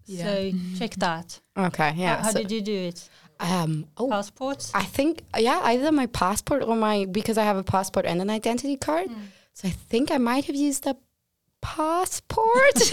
Yeah. 0.07 0.25
So 0.25 0.53
check 0.79 0.95
that. 0.97 1.41
Okay. 1.57 1.91
Yeah. 1.97 2.17
how 2.17 2.23
how 2.25 2.31
so, 2.33 2.39
did 2.43 2.51
you 2.51 2.63
do 2.63 2.79
it? 2.91 3.09
Um. 3.41 3.87
Oh. 3.97 4.09
Passports? 4.09 4.71
I 4.75 4.85
think 4.85 5.23
yeah, 5.39 5.61
either 5.65 5.91
my 5.93 6.07
passport 6.07 6.63
or 6.63 6.77
my 6.77 7.07
because 7.07 7.37
I 7.39 7.45
have 7.45 7.57
a 7.57 7.63
passport 7.65 8.07
and 8.07 8.21
an 8.23 8.31
identity 8.31 8.77
card. 8.77 9.09
Hmm. 9.09 9.21
So 9.53 9.69
I 9.69 9.71
think 9.71 10.11
I 10.11 10.19
might 10.19 10.45
have 10.47 10.57
used 10.57 10.87
a 10.87 10.97
passport. 11.61 12.77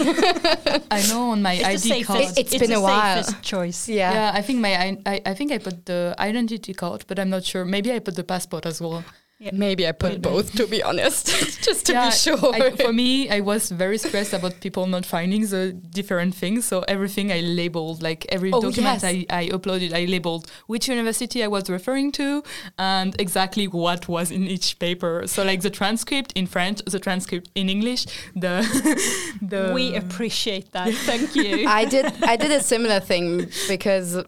I 0.90 1.02
know 1.08 1.30
on 1.30 1.42
my 1.42 1.54
It's 1.54 1.84
ID 1.90 2.04
card. 2.04 2.20
It- 2.20 2.38
it's 2.38 2.52
it's 2.54 2.58
been 2.58 2.70
the 2.70 2.76
a 2.76 2.80
while. 2.80 3.22
choice. 3.42 3.88
yeah. 3.88 4.12
Yeah, 4.12 4.32
I 4.34 4.42
think 4.42 4.60
my 4.60 4.72
I, 4.86 4.98
I 5.06 5.20
I 5.26 5.34
think 5.34 5.52
I 5.52 5.58
put 5.58 5.86
the 5.86 6.14
identity 6.18 6.72
card, 6.74 7.04
but 7.06 7.18
I'm 7.18 7.30
not 7.30 7.44
sure. 7.44 7.64
Maybe 7.64 7.92
I 7.92 7.98
put 8.00 8.14
the 8.16 8.24
passport 8.24 8.66
as 8.66 8.80
well. 8.80 9.04
Maybe 9.52 9.86
I 9.88 9.92
put 9.92 10.22
both 10.22 10.52
to 10.56 10.66
be 10.66 10.82
honest, 10.82 11.26
just 11.62 11.86
to 11.86 11.92
Yeah, 11.92 12.10
be 12.10 12.14
sure. 12.16 12.54
I, 12.54 12.70
for 12.70 12.92
me, 12.92 13.28
I 13.28 13.40
was 13.40 13.70
very 13.70 13.98
stressed 13.98 14.32
about 14.32 14.60
people 14.60 14.86
not 14.86 15.04
finding 15.04 15.42
the 15.46 15.72
different 15.72 16.34
things. 16.34 16.64
So 16.64 16.82
everything 16.86 17.32
I 17.32 17.40
labeled, 17.40 18.02
like 18.02 18.26
every 18.28 18.52
Oh, 18.52 18.60
document 18.60 19.02
yes. 19.02 19.04
I, 19.04 19.26
I 19.30 19.48
uploaded, 19.48 19.92
I 19.92 20.04
labeled 20.04 20.50
which 20.66 20.88
university 20.88 21.42
I 21.42 21.48
was 21.48 21.68
referring 21.68 22.12
to 22.12 22.42
and 22.78 23.18
exactly 23.20 23.66
what 23.66 24.08
was 24.08 24.30
in 24.30 24.44
each 24.46 24.78
paper. 24.78 25.26
So 25.26 25.42
like 25.42 25.62
the 25.62 25.70
transcript 25.70 26.32
in 26.34 26.46
French, 26.46 26.80
the 26.86 27.00
transcript 27.00 27.50
in 27.54 27.68
English, 27.68 28.06
the 28.36 28.54
the 29.42 29.72
we 29.74 29.94
appreciate 29.96 30.72
that. 30.72 30.92
Thank 31.10 31.34
you. 31.34 31.66
I 31.66 31.84
did 31.84 32.06
I 32.22 32.36
did 32.36 32.50
a 32.52 32.62
similar 32.62 33.00
thing 33.00 33.48
because 33.68 34.22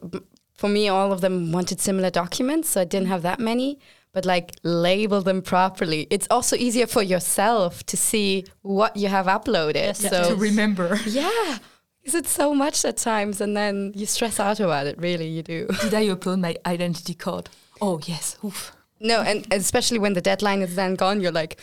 for 0.54 0.68
me, 0.68 0.88
all 0.88 1.12
of 1.12 1.20
them 1.20 1.52
wanted 1.52 1.80
similar 1.80 2.10
documents, 2.10 2.70
so 2.70 2.80
I 2.80 2.84
didn't 2.84 3.08
have 3.08 3.22
that 3.22 3.38
many. 3.40 3.78
But 4.14 4.24
like 4.24 4.52
label 4.62 5.20
them 5.22 5.42
properly. 5.42 6.06
It's 6.10 6.26
also 6.30 6.56
easier 6.56 6.86
for 6.86 7.02
yourself 7.02 7.84
to 7.86 7.96
see 7.96 8.44
what 8.62 8.96
you 8.96 9.08
have 9.08 9.26
uploaded. 9.26 9.74
Yes, 9.74 9.98
so 10.00 10.28
to 10.30 10.36
remember. 10.36 10.96
yeah, 11.06 11.58
because 12.00 12.14
it's 12.14 12.30
so 12.30 12.54
much 12.54 12.84
at 12.84 12.96
times, 12.96 13.40
and 13.40 13.56
then 13.56 13.92
you 13.94 14.06
stress 14.06 14.38
out 14.40 14.60
about 14.60 14.86
it. 14.86 14.96
Really, 14.98 15.26
you 15.28 15.42
do. 15.42 15.66
Did 15.82 15.94
I 15.94 16.06
upload 16.06 16.40
my 16.40 16.54
identity 16.64 17.14
card? 17.14 17.50
Oh 17.80 18.00
yes. 18.06 18.36
Oof. 18.44 18.72
No, 19.00 19.20
and 19.20 19.46
especially 19.52 19.98
when 19.98 20.12
the 20.14 20.20
deadline 20.22 20.62
is 20.62 20.76
then 20.76 20.94
gone, 20.94 21.20
you're 21.20 21.32
like, 21.32 21.58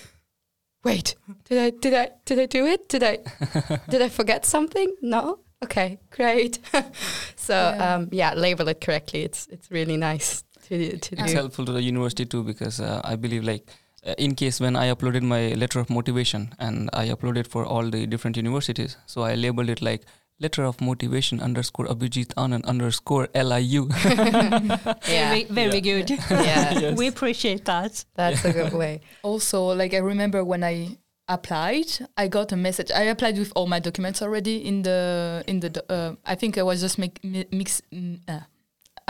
wait, 0.84 1.16
did 1.46 1.58
I 1.58 1.70
did 1.80 1.94
I 1.94 2.10
did 2.26 2.38
I 2.40 2.46
do 2.48 2.66
it? 2.66 2.90
Did 2.90 3.04
I 3.04 3.18
did 3.90 4.02
I 4.02 4.10
forget 4.10 4.46
something? 4.46 4.94
No. 5.02 5.40
Okay, 5.64 6.00
great. 6.10 6.60
so 7.36 7.54
Yeah. 7.54 7.96
um, 7.96 8.10
yeah, 8.12 8.34
label 8.34 8.68
it 8.68 8.82
correctly. 8.82 9.24
It's 9.24 9.48
it's 9.48 9.72
really 9.72 9.96
nice 9.96 10.42
to 10.42 10.44
to 10.51 10.51
It's 10.72 11.10
do. 11.10 11.16
helpful 11.34 11.66
to 11.66 11.72
the 11.72 11.82
university 11.82 12.26
too 12.26 12.44
because 12.44 12.80
uh, 12.80 13.02
I 13.04 13.16
believe 13.16 13.44
like 13.44 13.70
uh, 14.06 14.14
in 14.18 14.36
case 14.36 14.60
when 14.60 14.76
I 14.76 14.88
uploaded 14.94 15.22
my 15.24 15.54
letter 15.54 15.80
of 15.80 15.90
motivation 15.90 16.54
and 16.60 16.90
I 16.94 17.10
uploaded 17.10 17.48
for 17.48 17.66
all 17.66 17.90
the 17.90 18.08
different 18.08 18.38
universities, 18.38 18.98
so 19.06 19.22
I 19.24 19.36
labeled 19.36 19.70
it 19.70 19.82
like 19.82 20.04
letter 20.40 20.64
of 20.64 20.82
motivation 20.82 21.40
underscore 21.40 21.86
Abhijit 21.88 22.34
Anand 22.36 22.66
underscore 22.66 23.28
LIU. 23.36 23.90
Very, 25.06 25.44
very 25.46 25.82
good. 25.82 26.10
Yeah, 26.10 26.74
Yes. 26.80 26.98
we 26.98 27.08
appreciate 27.08 27.66
that. 27.66 28.04
that's 28.16 28.44
a 28.46 28.52
good 28.54 28.74
way. 28.74 29.02
Also, 29.24 29.74
like 29.76 29.94
I 29.94 30.00
remember 30.00 30.44
when 30.44 30.64
I 30.64 30.98
applied, 31.28 31.88
I 32.18 32.28
got 32.28 32.52
a 32.52 32.56
message. 32.58 32.92
I 32.92 33.04
applied 33.04 33.38
with 33.38 33.52
all 33.56 33.68
my 33.68 33.80
documents 33.80 34.22
already 34.22 34.58
in 34.66 34.82
the 34.82 35.44
in 35.48 35.60
the. 35.60 35.84
Uh, 35.90 36.16
I 36.26 36.36
think 36.36 36.58
I 36.58 36.64
was 36.64 36.82
just 36.82 36.98
make, 36.98 37.24
mi- 37.24 37.46
mix. 37.52 37.82
mm, 37.94 38.20
Uh, 38.28 38.40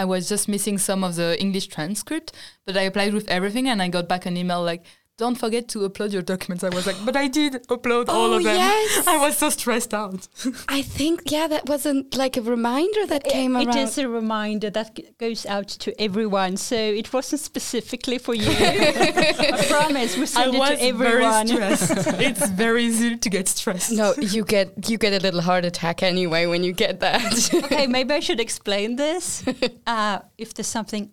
I 0.01 0.05
was 0.05 0.27
just 0.27 0.47
missing 0.47 0.79
some 0.79 1.03
of 1.03 1.13
the 1.15 1.39
English 1.39 1.67
transcript, 1.67 2.31
but 2.65 2.75
I 2.75 2.81
applied 2.89 3.13
with 3.13 3.29
everything, 3.29 3.69
and 3.69 3.79
I 3.83 3.87
got 3.87 4.09
back 4.09 4.25
an 4.25 4.35
email 4.35 4.63
like, 4.63 4.83
"Don't 5.17 5.35
forget 5.35 5.67
to 5.69 5.79
upload 5.87 6.11
your 6.13 6.21
documents." 6.23 6.63
I 6.63 6.69
was 6.69 6.85
like, 6.87 6.95
"But 7.05 7.15
I 7.15 7.27
did 7.27 7.53
upload 7.67 8.09
all 8.09 8.33
Oh, 8.33 8.37
of 8.37 8.43
them." 8.43 8.55
yes. 8.55 9.07
I 9.15 9.17
was 9.17 9.37
so 9.37 9.49
stressed 9.49 9.93
out. 9.93 10.27
I 10.67 10.81
think 10.81 11.31
yeah, 11.31 11.47
that 11.47 11.67
wasn't 11.67 12.15
like 12.15 12.37
a 12.37 12.41
reminder 12.41 13.05
that 13.07 13.23
came 13.25 13.55
It 13.55 13.67
around. 13.67 13.77
is 13.77 13.97
a 13.97 14.07
reminder 14.09 14.69
that 14.71 14.99
goes 15.19 15.45
out 15.45 15.67
to 15.67 15.89
everyone, 16.01 16.57
so 16.57 16.75
it 16.75 17.11
wasn't 17.13 17.41
specifically 17.41 18.17
for 18.17 18.33
you. 18.33 18.49
I 18.49 19.65
promise, 19.69 20.15
we 20.17 20.23
I 20.23 20.25
send 20.25 20.55
it 20.55 20.59
was 20.59 20.79
to 20.79 20.93
very 20.93 21.47
stressed. 21.47 22.07
it's 22.19 22.49
very 22.49 22.83
easy 22.85 23.17
to 23.17 23.29
get 23.29 23.47
stressed. 23.47 23.91
no, 23.91 24.13
you 24.19 24.43
get 24.43 24.89
you 24.89 24.97
get 24.97 25.13
a 25.13 25.19
little 25.19 25.41
heart 25.41 25.65
attack 25.65 26.01
anyway 26.03 26.45
when 26.47 26.63
you 26.63 26.73
get 26.73 26.99
that. 27.01 27.53
okay, 27.53 27.85
maybe 27.87 28.13
I 28.13 28.19
should 28.21 28.39
explain 28.39 28.95
this. 28.95 29.43
Uh, 29.85 30.19
if 30.37 30.53
there's 30.53 30.67
something 30.67 31.11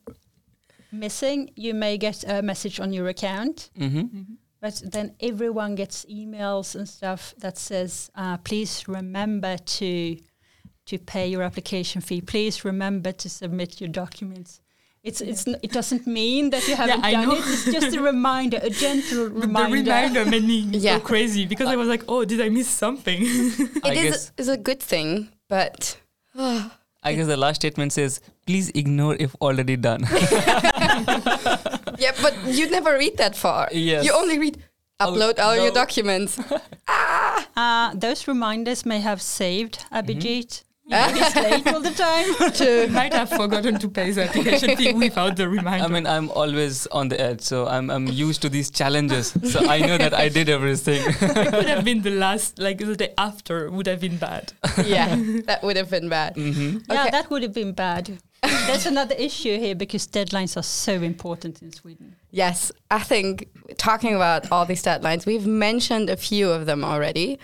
missing, 0.93 1.51
you 1.57 1.75
may 1.75 1.99
get 1.99 2.25
a 2.29 2.43
message 2.43 2.81
on 2.81 2.93
your 2.93 3.09
account, 3.09 3.71
hmm 3.77 4.07
but 4.61 4.83
then 4.93 5.15
everyone 5.21 5.77
gets 5.77 6.05
emails 6.07 6.75
and 6.75 6.89
stuff 6.89 7.33
that 7.39 7.57
says, 7.57 8.11
uh, 8.17 8.37
"Please 8.39 8.89
remember 8.89 9.57
to 9.79 10.17
to 10.87 10.99
pay 10.99 11.29
your 11.29 11.43
application 11.43 12.01
fee. 12.01 12.21
Please 12.21 12.65
remember 12.65 13.13
to 13.13 13.29
submit 13.29 13.81
your 13.81 13.89
documents." 13.91 14.61
It's 15.05 15.21
it's 15.21 15.47
n- 15.47 15.61
it 15.63 15.71
doesn't 15.73 16.07
mean 16.09 16.51
that 16.51 16.67
you 16.67 16.75
haven't 16.83 17.05
I 17.05 17.13
done 17.13 17.29
know. 17.29 17.35
it. 17.37 17.45
It's 17.47 17.65
just 17.67 17.97
a 17.97 18.03
reminder, 18.03 18.59
a 18.61 18.69
gentle 18.71 19.29
reminder. 19.45 19.77
the 19.77 19.91
reminder 19.91 20.25
made 20.25 20.45
me 20.45 20.59
Yeah. 20.73 20.99
go 20.99 21.05
crazy 21.05 21.47
because 21.47 21.69
I 21.69 21.77
was 21.77 21.87
like, 21.89 22.03
"Oh, 22.09 22.25
did 22.25 22.41
I 22.41 22.49
miss 22.49 22.67
something?" 22.69 23.21
I 23.85 23.93
It 23.93 23.97
is 23.97 24.11
guess 24.11 24.33
is 24.37 24.49
a 24.49 24.57
good 24.57 24.81
thing, 24.81 25.29
but 25.49 25.99
I 27.03 27.15
guess 27.15 27.27
the 27.27 27.37
last 27.37 27.57
statement 27.63 27.93
says, 27.93 28.21
"Please 28.47 28.71
ignore 28.75 29.15
if 29.19 29.35
already 29.41 29.77
done." 29.77 30.03
yeah, 31.99 32.13
but 32.23 32.35
you 32.47 32.69
never 32.71 32.95
read 32.99 33.17
that 33.19 33.37
far. 33.37 33.69
Yes. 33.73 34.05
You 34.05 34.13
only 34.13 34.39
read 34.39 34.63
Oh, 35.01 35.13
upload 35.13 35.39
all 35.39 35.55
your 35.55 35.69
no. 35.69 35.75
documents. 35.75 36.39
Uh, 37.59 37.93
those 37.95 38.29
reminders 38.29 38.87
may 38.87 39.01
have 39.01 39.21
saved 39.21 39.85
Abhijit. 39.91 40.63
Ah. 40.63 40.68
He's 40.89 41.37
late 41.37 41.67
all 41.67 41.81
the 41.81 41.91
time. 41.91 42.53
to 42.61 42.89
might 42.93 43.13
have 43.13 43.29
forgotten 43.29 43.79
to 43.79 43.89
pay 43.89 44.11
the 44.11 44.25
application 44.25 44.77
fee 44.77 44.93
without 44.95 45.37
the 45.37 45.49
reminder. 45.49 45.85
I 45.85 45.89
mean, 45.89 46.07
I'm 46.07 46.31
always 46.31 46.87
on 46.89 47.09
the 47.09 47.21
edge, 47.21 47.43
so 47.43 47.67
I'm 47.67 47.91
I'm 47.91 48.07
used 48.07 48.41
to 48.43 48.49
these 48.49 48.71
challenges. 48.71 49.35
So 49.53 49.61
I 49.69 49.79
know 49.81 49.99
that 49.99 50.15
I 50.15 50.29
did 50.39 50.49
everything. 50.49 51.03
it 51.07 51.53
would 51.53 51.69
have 51.69 51.85
been 51.85 52.01
the 52.03 52.11
last, 52.25 52.59
like 52.59 52.79
the 52.79 52.97
day 52.97 53.13
after, 53.19 53.71
would 53.71 53.87
have 53.87 54.01
been 54.01 54.17
bad. 54.17 54.53
yeah, 54.85 55.15
that 55.45 55.63
would 55.63 55.77
have 55.77 55.91
been 55.91 56.09
bad. 56.09 56.35
hmm 56.37 56.79
Yeah, 56.89 57.03
Okay. 57.03 57.11
that 57.11 57.29
would 57.31 57.43
have 57.43 57.53
been 57.53 57.73
bad. 57.73 58.19
There's 58.67 58.87
another 58.87 59.17
issue 59.17 59.59
here 59.59 59.75
because 59.75 60.07
deadlines 60.07 60.57
are 60.57 60.63
so 60.63 60.93
important 60.93 61.61
in 61.61 61.73
Sweden. 61.73 62.15
Yes, 62.31 62.73
I 62.91 63.01
think 63.01 63.49
talking 63.77 64.15
about 64.15 64.51
all 64.53 64.65
these 64.65 64.83
deadlines, 64.83 65.27
we've 65.27 65.47
mentioned 65.47 66.09
a 66.09 66.17
few 66.17 66.49
of 66.51 66.65
them 66.65 66.83
already. 66.85 67.39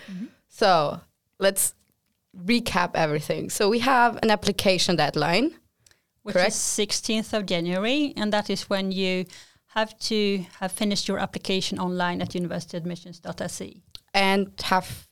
So 0.47 1.01
let's 1.37 1.73
recap 2.43 2.91
everything. 2.95 3.49
So 3.49 3.69
we 3.69 3.79
have 3.79 4.17
an 4.23 4.31
application 4.31 4.95
deadline. 4.95 5.55
Which 6.23 6.33
Correct. 6.33 6.49
is 6.49 6.55
16th 6.55 7.33
of 7.33 7.45
January, 7.45 8.11
and 8.17 8.33
that 8.33 8.49
is 8.49 8.63
when 8.67 8.91
you 8.91 9.25
have 9.75 9.95
to 9.99 10.43
have 10.59 10.71
finished 10.71 11.07
your 11.07 11.19
application 11.19 11.77
online 11.79 12.19
at 12.19 12.29
universityadmissions.se. 12.29 13.81
and 14.13 14.51
have 14.63 15.07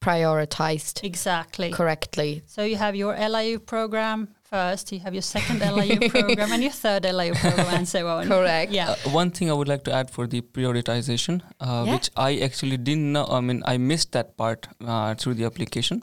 prioritized 0.00 1.02
Exactly. 1.04 1.70
correctly. 1.70 2.42
So 2.46 2.62
you 2.62 2.76
have 2.76 2.94
your 2.94 3.16
LIU 3.16 3.58
program 3.58 4.28
first, 4.50 4.92
you 4.92 5.00
have 5.00 5.14
your 5.14 5.22
second 5.36 5.60
LIU 5.60 6.08
program, 6.10 6.52
and 6.52 6.62
your 6.62 6.72
third 6.72 7.04
LIU 7.04 7.34
program, 7.34 7.66
and 7.74 7.88
so 7.88 8.06
on. 8.08 8.26
Correct. 8.28 8.72
Yeah. 8.72 8.90
Uh, 8.90 9.10
one 9.10 9.30
thing 9.30 9.50
I 9.50 9.54
would 9.54 9.68
like 9.68 9.84
to 9.84 9.92
add 9.92 10.10
for 10.10 10.26
the 10.26 10.40
prioritization, 10.40 11.40
uh, 11.60 11.84
Yeah. 11.86 11.94
which 11.94 12.10
I 12.16 12.38
actually 12.38 12.76
didn't 12.76 13.12
know. 13.12 13.26
I 13.30 13.40
mean, 13.40 13.62
I 13.66 13.76
missed 13.78 14.12
that 14.12 14.36
part 14.36 14.66
uh, 14.84 15.14
through 15.14 15.34
the 15.34 15.44
application. 15.44 16.02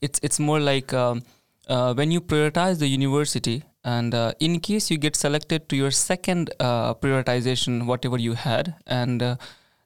It's 0.00 0.18
it's 0.22 0.38
more 0.40 0.60
like 0.60 0.92
um, 0.92 1.22
uh, 1.68 1.94
when 1.94 2.10
you 2.10 2.20
prioritize 2.20 2.78
the 2.78 2.88
university, 2.88 3.62
and 3.84 4.14
uh, 4.14 4.32
in 4.40 4.60
case 4.60 4.90
you 4.90 4.98
get 4.98 5.16
selected 5.16 5.68
to 5.68 5.76
your 5.76 5.90
second 5.90 6.50
uh, 6.60 6.94
prioritization, 6.94 7.86
whatever 7.86 8.18
you 8.18 8.34
had, 8.34 8.74
and 8.86 9.22
uh, 9.22 9.36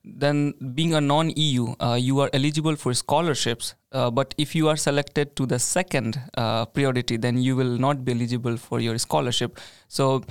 then 0.06 0.54
being 0.74 0.94
a 0.94 1.00
non-EU, 1.00 1.74
uh, 1.80 1.94
you 2.00 2.20
are 2.20 2.30
eligible 2.32 2.76
for 2.76 2.94
scholarships. 2.94 3.74
Uh, 3.92 4.10
but 4.10 4.34
if 4.38 4.54
you 4.54 4.68
are 4.68 4.76
selected 4.76 5.34
to 5.36 5.46
the 5.46 5.58
second 5.58 6.20
uh, 6.36 6.64
priority, 6.66 7.16
then 7.16 7.38
you 7.38 7.56
will 7.56 7.76
not 7.78 8.04
be 8.04 8.12
eligible 8.12 8.56
for 8.56 8.78
your 8.80 8.98
scholarship. 8.98 9.58
So 9.88 10.22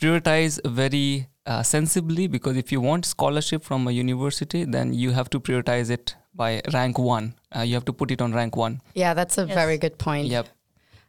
prioritize 0.00 0.60
very 0.64 1.26
uh, 1.46 1.62
sensibly 1.62 2.26
because 2.26 2.56
if 2.56 2.70
you 2.70 2.80
want 2.80 3.04
scholarship 3.06 3.64
from 3.64 3.88
a 3.88 3.90
university, 3.90 4.64
then 4.64 4.92
you 4.92 5.10
have 5.12 5.28
to 5.30 5.40
prioritize 5.40 5.90
it 5.90 6.14
by 6.34 6.62
rank 6.72 6.98
one. 6.98 7.34
Uh, 7.54 7.62
you 7.62 7.74
have 7.74 7.84
to 7.86 7.92
put 7.92 8.10
it 8.10 8.20
on 8.22 8.32
rank 8.32 8.56
one. 8.56 8.80
Yeah, 8.94 9.14
that's 9.14 9.38
a 9.38 9.46
Yes. 9.46 9.54
very 9.54 9.78
good 9.78 9.98
point. 9.98 10.28
Yep. 10.28 10.46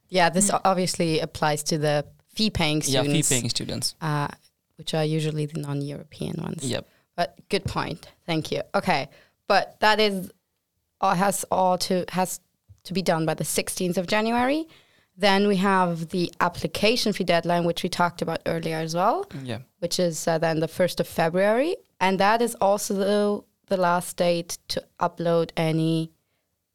Yeah, 0.10 0.30
this 0.30 0.50
o- 0.50 0.62
obviously 0.66 1.20
applies 1.20 1.62
to 1.64 1.78
the 1.78 2.06
fee 2.34 2.50
paying 2.50 2.82
students. 2.82 2.94
Yeah, 2.94 3.02
students, 3.04 3.30
fee 3.30 3.36
paying 3.36 3.50
students. 3.50 3.96
uh, 4.02 4.28
which 4.78 4.94
are 4.94 5.04
usually 5.06 5.46
the 5.46 5.60
non 5.60 5.82
European 5.82 6.42
ones. 6.42 6.64
Yep. 6.64 6.88
But 7.20 7.36
good 7.50 7.66
point. 7.66 8.08
Thank 8.26 8.50
you. 8.54 8.62
Okay, 8.74 9.10
but 9.48 9.78
that 9.82 10.00
is 10.00 10.32
all 11.02 11.16
has 11.16 11.44
all 11.52 11.78
to 11.88 12.06
has 12.20 12.40
to 12.88 12.94
be 12.94 13.02
done 13.02 13.26
by 13.26 13.34
the 13.34 13.44
16th 13.44 13.98
of 13.98 14.08
January. 14.08 14.62
Then 15.18 15.42
we 15.52 15.58
have 15.58 16.08
the 16.16 16.32
application 16.40 17.12
fee 17.12 17.26
deadline, 17.26 17.66
which 17.66 17.84
we 17.84 17.90
talked 17.90 18.22
about 18.22 18.40
earlier 18.46 18.78
as 18.78 18.96
well, 18.96 19.18
Yeah. 19.44 19.60
which 19.80 20.00
is 20.00 20.26
uh, 20.30 20.38
then 20.38 20.62
the 20.62 20.68
1st 20.68 21.02
of 21.02 21.08
February, 21.10 21.76
and 22.00 22.18
that 22.22 22.42
is 22.42 22.56
also 22.62 22.94
the, 22.94 23.44
the 23.68 23.76
last 23.82 24.16
date 24.16 24.58
to 24.70 24.82
upload 25.02 25.52
any 25.58 26.12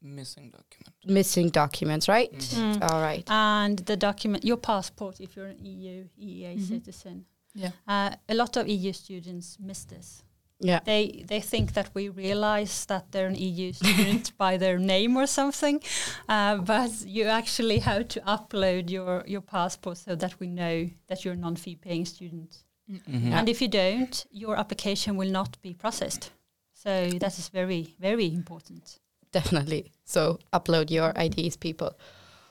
Missing 0.03 0.51
document. 0.51 0.95
missing 1.07 1.49
documents. 1.49 2.07
Right? 2.07 2.33
Mm. 2.39 2.83
All 2.91 3.01
right. 3.01 3.25
And 3.31 3.79
the 3.79 3.97
document, 3.97 4.45
your 4.45 4.59
passport, 4.59 5.21
if 5.21 5.37
you're 5.37 5.47
an 5.57 5.65
EU, 5.65 6.05
EEA 6.21 6.57
Mm-hmm. 6.57 6.65
citizen. 6.75 7.25
Yeah. 7.55 7.71
Uh, 7.89 8.11
a 8.29 8.35
lot 8.35 8.57
of 8.59 8.69
EU 8.69 8.93
students 8.93 9.57
miss 9.59 9.85
this. 9.85 10.23
Yeah. 10.61 10.81
They 10.85 11.25
they 11.29 11.41
think 11.41 11.73
that 11.73 11.91
we 11.95 12.09
realize 12.09 12.87
that 12.87 13.11
they're 13.13 13.27
an 13.27 13.35
EU 13.37 13.73
student 13.73 14.33
by 14.39 14.57
their 14.57 14.79
name 14.79 15.17
or 15.17 15.27
something, 15.27 15.83
uh, 16.29 16.59
but 16.59 16.91
you 17.07 17.25
actually 17.25 17.81
have 17.81 18.09
to 18.09 18.21
upload 18.21 18.91
your 18.91 19.25
your 19.27 19.43
passport 19.43 19.99
so 19.99 20.15
that 20.17 20.39
we 20.41 20.47
know 20.47 20.91
that 21.09 21.25
you're 21.25 21.35
a 21.35 21.37
non-fee 21.37 21.77
paying 21.77 22.07
student. 22.07 22.65
Mhm. 22.89 23.33
And 23.33 23.49
if 23.49 23.61
you 23.63 23.69
don't, 23.69 24.27
your 24.31 24.57
application 24.59 25.17
will 25.17 25.31
not 25.31 25.59
be 25.63 25.75
processed. 25.75 26.31
So 26.75 27.11
that 27.19 27.39
is 27.39 27.49
very 27.49 27.97
very 28.01 28.27
important. 28.27 29.01
Definitely. 29.33 29.91
So 30.05 30.39
upload 30.53 30.91
your 30.91 31.13
IDs, 31.17 31.57
people. 31.57 31.91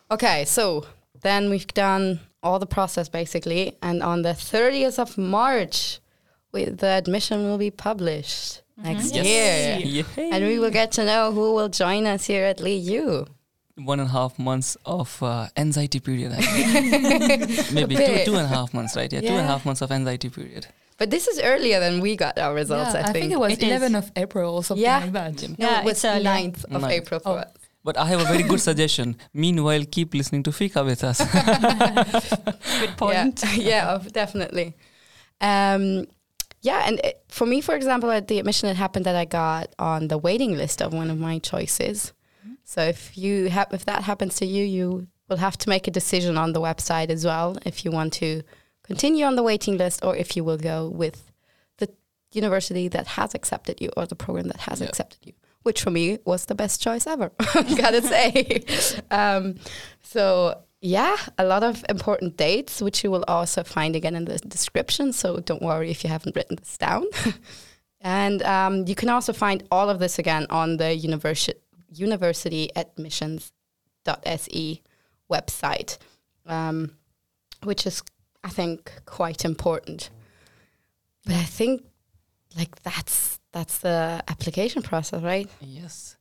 Okay, 0.09 0.45
so 0.45 0.85
then 1.21 1.49
we've 1.49 1.73
done 1.73 2.19
all 2.41 2.59
the 2.59 2.65
process 2.75 3.09
basically, 3.09 3.77
and 3.81 4.03
on 4.03 4.21
the 4.23 4.33
30th 4.35 4.99
of 4.99 5.17
March, 5.17 5.99
we, 6.53 6.65
the 6.65 6.87
admission 6.87 7.43
will 7.45 7.57
be 7.57 7.71
published 7.71 8.61
next 8.77 9.13
Yes. 9.15 9.25
year. 9.25 10.05
Yeah. 10.17 10.33
And 10.35 10.45
we 10.45 10.59
will 10.59 10.69
get 10.71 10.91
to 10.93 11.03
know 11.05 11.31
who 11.31 11.53
will 11.55 11.69
join 11.69 12.05
us 12.05 12.25
here 12.25 12.45
at 12.45 12.59
LiU. 12.59 13.27
one 13.75 13.99
and 13.99 14.07
a 14.07 14.11
half 14.11 14.37
months 14.37 14.77
of 14.85 15.21
uh, 15.23 15.47
anxiety 15.57 15.99
period. 15.99 16.31
I. 16.35 16.39
Maybe 17.73 17.95
two, 17.95 18.17
two 18.25 18.35
and 18.35 18.45
a 18.45 18.53
half 18.57 18.71
months, 18.73 18.95
right? 18.95 19.11
Yeah, 19.11 19.21
two 19.21 19.27
and 19.27 19.35
a 19.37 19.39
Yeah. 19.41 19.47
half 19.47 19.65
months 19.65 19.81
of 19.81 19.91
anxiety 19.91 20.29
period. 20.29 20.67
But 20.99 21.09
this 21.09 21.27
is 21.27 21.39
earlier 21.41 21.79
than 21.79 21.99
we 21.99 22.15
got 22.15 22.37
our 22.37 22.53
results, 22.53 22.93
Yeah, 22.93 23.07
I, 23.07 23.11
think. 23.11 23.31
it 23.31 23.39
was 23.39 23.53
It 23.53 23.63
is. 23.63 23.69
11 23.69 23.95
of 23.95 24.11
April 24.15 24.53
or 24.57 24.63
something 24.63 24.83
Yeah. 24.83 24.99
like 24.99 25.11
that. 25.13 25.41
Yeah. 25.41 25.55
No, 25.57 25.79
it 25.79 25.85
was 25.85 26.03
it's 26.03 26.23
9th 26.23 26.63
of 26.65 26.81
Ninth. 26.81 26.93
April 26.93 27.19
for 27.19 27.29
Oh. 27.29 27.35
us. 27.37 27.51
But 27.83 27.97
I 27.97 28.05
have 28.05 28.21
a 28.21 28.25
very 28.25 28.43
good 28.43 28.61
suggestion. 28.69 29.17
Meanwhile, 29.33 29.85
keep 29.91 30.13
listening 30.13 30.43
to 30.43 30.51
Fika 30.51 30.83
with 30.85 31.03
us. 31.03 31.17
Good 32.79 32.95
point. 32.97 33.43
Yeah, 33.57 33.97
yeah 33.97 33.99
definitely. 34.11 34.75
Um, 35.41 36.05
yeah, 36.63 36.83
and 36.87 36.99
it, 37.01 37.21
for 37.27 37.45
me, 37.45 37.59
for 37.59 37.75
example, 37.75 38.09
at 38.09 38.29
the 38.29 38.39
admission, 38.39 38.69
it 38.69 38.77
happened 38.77 39.05
that 39.05 39.17
I 39.17 39.25
got 39.25 39.75
on 39.77 40.07
the 40.07 40.17
waiting 40.17 40.55
list 40.55 40.81
of 40.81 40.93
one 40.93 41.11
of 41.11 41.19
my 41.19 41.37
choices. 41.39 42.13
So 42.63 42.81
if 42.81 43.17
you 43.17 43.49
have, 43.49 43.67
if 43.73 43.83
that 43.85 44.03
happens 44.03 44.35
to 44.37 44.45
you, 44.45 44.63
you 44.63 45.07
will 45.27 45.37
have 45.37 45.57
to 45.57 45.69
make 45.69 45.87
a 45.87 45.91
decision 45.91 46.37
on 46.37 46.53
the 46.53 46.61
website 46.61 47.09
as 47.09 47.25
well 47.25 47.57
if 47.65 47.83
you 47.83 47.91
want 47.91 48.13
to 48.13 48.43
continue 48.81 49.25
on 49.25 49.35
the 49.35 49.43
waiting 49.43 49.77
list 49.77 50.05
or 50.05 50.15
if 50.15 50.37
you 50.37 50.45
will 50.45 50.57
go 50.57 50.87
with 50.87 51.33
the 51.77 51.89
university 52.31 52.87
that 52.87 53.07
has 53.07 53.35
accepted 53.35 53.81
you 53.81 53.89
or 53.97 54.05
the 54.05 54.15
program 54.15 54.47
that 54.47 54.61
has 54.61 54.79
accepted 54.79 55.19
you. 55.25 55.33
Which 55.63 55.81
for 55.81 55.91
me 55.91 56.19
was 56.23 56.45
the 56.45 56.55
best 56.55 56.81
choice 56.81 57.05
ever, 57.05 57.31
gotta 57.53 58.01
say. 58.01 58.63
Um, 59.11 59.55
so 60.01 60.63
yeah, 60.85 61.15
a 61.37 61.45
lot 61.45 61.63
of 61.63 61.85
important 61.87 62.35
dates, 62.35 62.81
which 62.81 63.05
you 63.05 63.11
will 63.11 63.23
also 63.29 63.63
find 63.63 63.95
again 63.95 64.15
in 64.15 64.25
the 64.25 64.37
description. 64.39 65.13
So 65.13 65.39
don't 65.39 65.61
worry 65.61 65.89
if 65.89 66.03
you 66.03 66.09
haven't 66.09 66.35
written 66.35 66.57
this 66.57 66.77
down. 66.77 67.05
and 68.01 68.43
um, 68.43 68.85
you 68.85 68.93
can 68.93 69.07
also 69.07 69.31
find 69.31 69.63
all 69.71 69.89
of 69.89 69.99
this 69.99 70.19
again 70.19 70.45
on 70.49 70.75
the 70.75 70.93
university 70.93 71.57
universityadmissions.se 71.95 74.81
website, 75.31 75.97
um, 76.47 76.91
which 77.63 77.87
is, 77.87 78.03
I 78.43 78.49
think, 78.49 78.91
quite 79.05 79.45
important. 79.45 80.09
But 81.25 81.35
I 81.35 81.43
think, 81.43 81.85
like 82.57 82.83
that's 82.83 83.39
that's 83.53 83.77
the 83.77 84.21
application 84.27 84.81
process, 84.81 85.21
right? 85.21 85.49
Yes. 85.61 86.17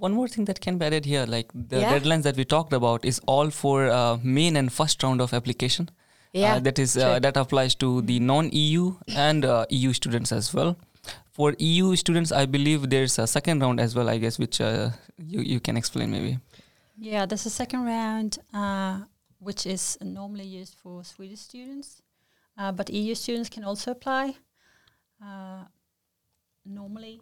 Uh, 0.00 0.06
One 0.06 0.12
more 0.14 0.28
thing 0.28 0.44
that 0.46 0.60
can 0.60 0.78
be 0.78 0.86
added 0.86 1.04
here, 1.04 1.26
like 1.26 1.48
the 1.54 1.80
Yeah. 1.80 1.98
deadlines 1.98 2.22
that 2.22 2.36
we 2.36 2.44
talked 2.44 2.72
about, 2.72 3.04
is 3.04 3.20
all 3.26 3.50
for 3.50 3.90
uh, 3.90 4.18
main 4.22 4.56
and 4.56 4.72
first 4.72 5.02
round 5.02 5.20
of 5.20 5.32
application. 5.34 5.88
Yeah, 6.32 6.56
Uh, 6.56 6.60
that 6.60 6.78
is 6.78 6.96
uh, 6.96 7.18
that 7.20 7.36
applies 7.36 7.74
to 7.74 8.02
the 8.02 8.20
non-EU 8.20 8.96
and 9.16 9.44
uh, 9.44 9.66
EU 9.70 9.92
students 9.92 10.32
as 10.32 10.54
well. 10.54 10.76
For 11.32 11.54
EU 11.58 11.96
students, 11.96 12.30
I 12.32 12.46
believe 12.46 12.88
there's 12.90 13.18
a 13.18 13.26
second 13.26 13.60
round 13.62 13.80
as 13.80 13.94
well. 13.96 14.08
I 14.08 14.18
guess 14.18 14.38
which 14.38 14.60
uh, 14.60 14.90
you 15.18 15.40
you 15.42 15.60
can 15.60 15.76
explain 15.76 16.10
maybe. 16.10 16.38
Yeah, 16.96 17.26
there's 17.26 17.46
a 17.46 17.50
second 17.50 17.84
round, 17.84 18.38
uh, 18.52 18.94
which 19.38 19.66
is 19.66 19.98
normally 20.00 20.46
used 20.60 20.74
for 20.82 21.02
Swedish 21.02 21.40
students, 21.40 22.02
uh, 22.58 22.70
but 22.72 22.90
EU 22.90 23.14
students 23.14 23.48
can 23.48 23.64
also 23.64 23.90
apply. 23.90 24.36
Uh, 25.28 25.64
normally, 26.64 27.20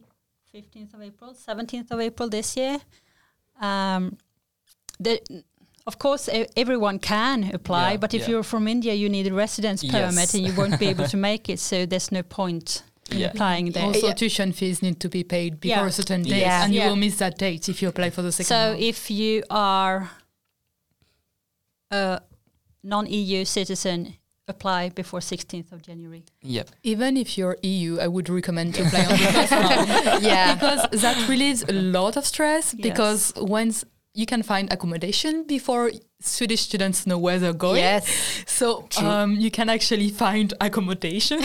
15th 0.54 0.94
of 0.94 1.02
April, 1.02 1.34
17th 1.34 1.90
of 1.90 2.00
April 2.00 2.28
this 2.28 2.56
year. 2.56 2.78
Um, 3.60 4.16
the, 4.98 5.20
of 5.86 5.98
course, 5.98 6.28
e- 6.28 6.46
everyone 6.56 6.98
can 6.98 7.50
apply, 7.54 7.92
Yeah, 7.92 7.96
but 7.98 8.14
if 8.14 8.22
yeah. 8.22 8.28
you're 8.30 8.42
from 8.42 8.66
India, 8.68 8.94
you 8.94 9.08
need 9.08 9.26
a 9.26 9.34
residence 9.34 9.82
permit, 9.84 10.14
Yes. 10.14 10.34
and 10.34 10.46
you 10.46 10.54
won't 10.54 10.78
be 10.78 10.86
able 10.86 11.06
to 11.14 11.16
make 11.16 11.48
it. 11.48 11.60
So 11.60 11.86
there's 11.86 12.10
no 12.12 12.22
point 12.22 12.82
Yeah. 13.10 13.28
applying 13.28 13.72
there. 13.72 13.84
Also, 13.84 14.06
Yeah. 14.08 14.14
tuition 14.14 14.52
fees 14.52 14.82
need 14.82 15.00
to 15.00 15.08
be 15.08 15.22
paid 15.24 15.60
before 15.60 15.84
Yeah. 15.84 15.86
a 15.88 15.92
certain 15.92 16.22
date, 16.22 16.40
Yeah. 16.40 16.64
and 16.64 16.74
you 16.74 16.80
Yeah. 16.80 16.88
will 16.88 16.96
miss 16.96 17.16
that 17.18 17.38
date 17.38 17.68
if 17.68 17.80
you 17.82 17.88
apply 17.88 18.10
for 18.10 18.22
the 18.22 18.32
second. 18.32 18.46
So 18.46 18.54
round. 18.72 18.80
if 18.82 19.10
you 19.10 19.42
are 19.50 20.10
a 21.90 22.20
non-EU 22.82 23.44
citizen, 23.44 24.14
apply 24.48 24.90
before 24.90 25.20
16th 25.20 25.72
of 25.72 25.82
January. 25.82 26.24
Yep. 26.42 26.70
even 26.82 27.16
if 27.16 27.36
you're 27.36 27.56
EU, 27.62 27.98
I 27.98 28.08
would 28.08 28.28
recommend 28.28 28.74
to 28.74 28.86
apply 28.86 29.04
on 29.04 29.10
the 29.10 29.32
first 29.32 29.52
round 29.52 30.22
yeah, 30.22 30.54
because 30.54 31.00
that 31.02 31.28
relieves 31.28 31.62
a 31.68 31.72
lot 31.72 32.16
of 32.16 32.24
stress. 32.26 32.74
Yes. 32.74 32.82
Because 32.82 33.32
once 33.36 33.84
you 34.14 34.26
can 34.26 34.42
find 34.42 34.72
accommodation 34.72 35.44
before 35.46 35.92
Swedish 36.20 36.62
students 36.62 37.06
know 37.06 37.18
where 37.18 37.38
they're 37.38 37.52
going, 37.52 37.76
yes, 37.76 38.44
So 38.46 38.88
um, 39.00 39.36
you 39.36 39.50
can 39.50 39.68
actually 39.68 40.08
find 40.10 40.52
accommodation 40.60 41.40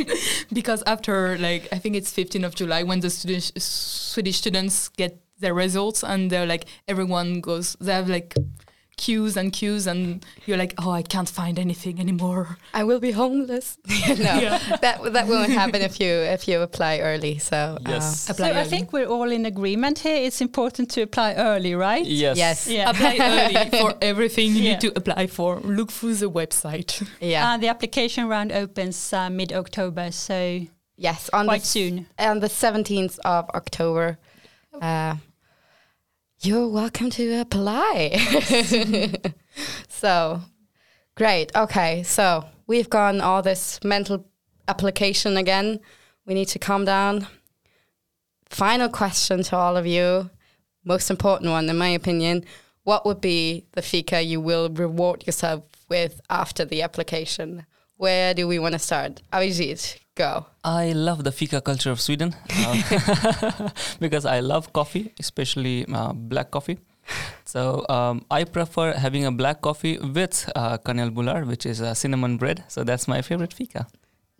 because 0.52 0.82
after 0.86 1.38
like 1.38 1.68
I 1.70 1.78
think 1.78 1.94
it's 1.94 2.12
15th 2.12 2.44
of 2.44 2.54
July 2.56 2.82
when 2.82 3.00
the 3.00 3.10
Swedish 3.10 3.52
Swedish 3.56 4.38
students 4.38 4.88
get 4.88 5.20
their 5.38 5.54
results 5.54 6.02
and 6.02 6.30
they're 6.30 6.46
like 6.46 6.64
everyone 6.88 7.40
goes 7.40 7.76
they 7.80 7.92
have 7.92 8.08
like 8.08 8.34
queues 8.98 9.36
and 9.36 9.52
queues 9.52 9.86
and 9.86 10.26
you're 10.46 10.58
like 10.58 10.74
oh 10.78 10.90
I 10.90 11.02
can't 11.02 11.28
find 11.40 11.58
anything 11.58 11.98
anymore. 12.00 12.58
I 12.74 12.82
will 12.84 13.00
be 13.00 13.12
homeless. 13.12 13.78
no, 14.08 14.58
that 14.84 14.96
that 15.14 15.26
won't 15.28 15.50
happen 15.62 15.80
if 15.82 15.94
you 16.00 16.08
if 16.34 16.46
you 16.48 16.60
apply 16.60 16.98
early. 16.98 17.38
So 17.38 17.56
uh, 17.56 17.78
Yes. 17.92 18.28
Apply 18.28 18.52
so 18.52 18.58
I 18.60 18.64
think 18.64 18.92
we're 18.92 19.06
all 19.16 19.30
in 19.30 19.46
agreement 19.46 20.00
here. 20.00 20.16
It's 20.26 20.40
important 20.40 20.90
to 20.94 21.02
apply 21.02 21.34
early, 21.34 21.74
right? 21.74 22.04
Yes. 22.04 22.36
Yes. 22.36 22.66
Yeah. 22.68 22.90
Apply 22.90 23.16
early 23.20 23.70
for 23.80 23.94
everything 24.02 24.48
you 24.56 24.62
Yeah. 24.62 24.70
need 24.72 24.80
to 24.80 24.92
apply 25.00 25.26
for. 25.28 25.60
Look 25.60 25.90
through 25.92 26.14
the 26.24 26.30
website. 26.30 26.90
yeah, 27.20 27.44
Uh, 27.54 27.56
the 27.62 27.68
application 27.68 28.28
round 28.28 28.50
opens 28.52 29.12
uh, 29.12 29.30
mid-October, 29.30 30.10
so 30.12 30.36
yes, 30.96 31.30
on 31.32 31.46
quite 31.46 31.62
the 31.62 31.66
soon. 31.66 32.06
on 32.18 32.40
the 32.40 32.48
seventeenth 32.48 33.18
of 33.24 33.44
October. 33.54 34.18
Uh, 34.82 35.14
you're 36.40 36.68
welcome 36.68 37.10
to 37.10 37.40
apply. 37.40 38.16
so 39.88 40.40
great. 41.16 41.50
Okay, 41.56 42.02
so 42.04 42.44
we've 42.66 42.88
gone 42.88 43.20
all 43.20 43.42
this 43.42 43.82
mental 43.82 44.24
application 44.68 45.36
again. 45.36 45.80
We 46.26 46.34
need 46.34 46.48
to 46.48 46.58
calm 46.58 46.84
down. 46.84 47.26
Final 48.50 48.88
question 48.88 49.42
to 49.44 49.56
all 49.56 49.76
of 49.76 49.86
you, 49.86 50.30
most 50.84 51.10
important 51.10 51.50
one 51.50 51.68
in 51.68 51.76
my 51.76 51.88
opinion. 51.88 52.44
What 52.84 53.04
would 53.04 53.20
be 53.20 53.66
the 53.72 53.82
fika 53.82 54.22
you 54.22 54.40
will 54.40 54.70
reward 54.70 55.26
yourself 55.26 55.64
with 55.88 56.20
after 56.30 56.64
the 56.64 56.82
application? 56.82 57.66
Where 57.98 58.32
do 58.32 58.46
we 58.46 58.60
want 58.60 58.74
to 58.74 58.78
start? 58.78 59.22
Abhijit, 59.32 59.98
go. 60.14 60.46
I 60.62 60.92
love 60.92 61.24
the 61.24 61.32
fika 61.32 61.60
culture 61.60 61.90
of 61.90 62.00
Sweden 62.00 62.32
uh, 62.48 63.70
because 64.00 64.24
I 64.24 64.38
love 64.38 64.72
coffee, 64.72 65.12
especially 65.18 65.84
uh, 65.92 66.12
black 66.12 66.52
coffee. 66.52 66.78
So 67.44 67.84
um, 67.88 68.24
I 68.30 68.44
prefer 68.44 68.92
having 68.92 69.24
a 69.24 69.32
black 69.32 69.62
coffee 69.62 69.98
with 69.98 70.48
uh, 70.54 70.78
kanelbullar, 70.78 71.44
which 71.44 71.66
is 71.66 71.80
a 71.80 71.96
cinnamon 71.96 72.36
bread. 72.36 72.62
So 72.68 72.84
that's 72.84 73.08
my 73.08 73.20
favorite 73.20 73.52
fika. 73.52 73.88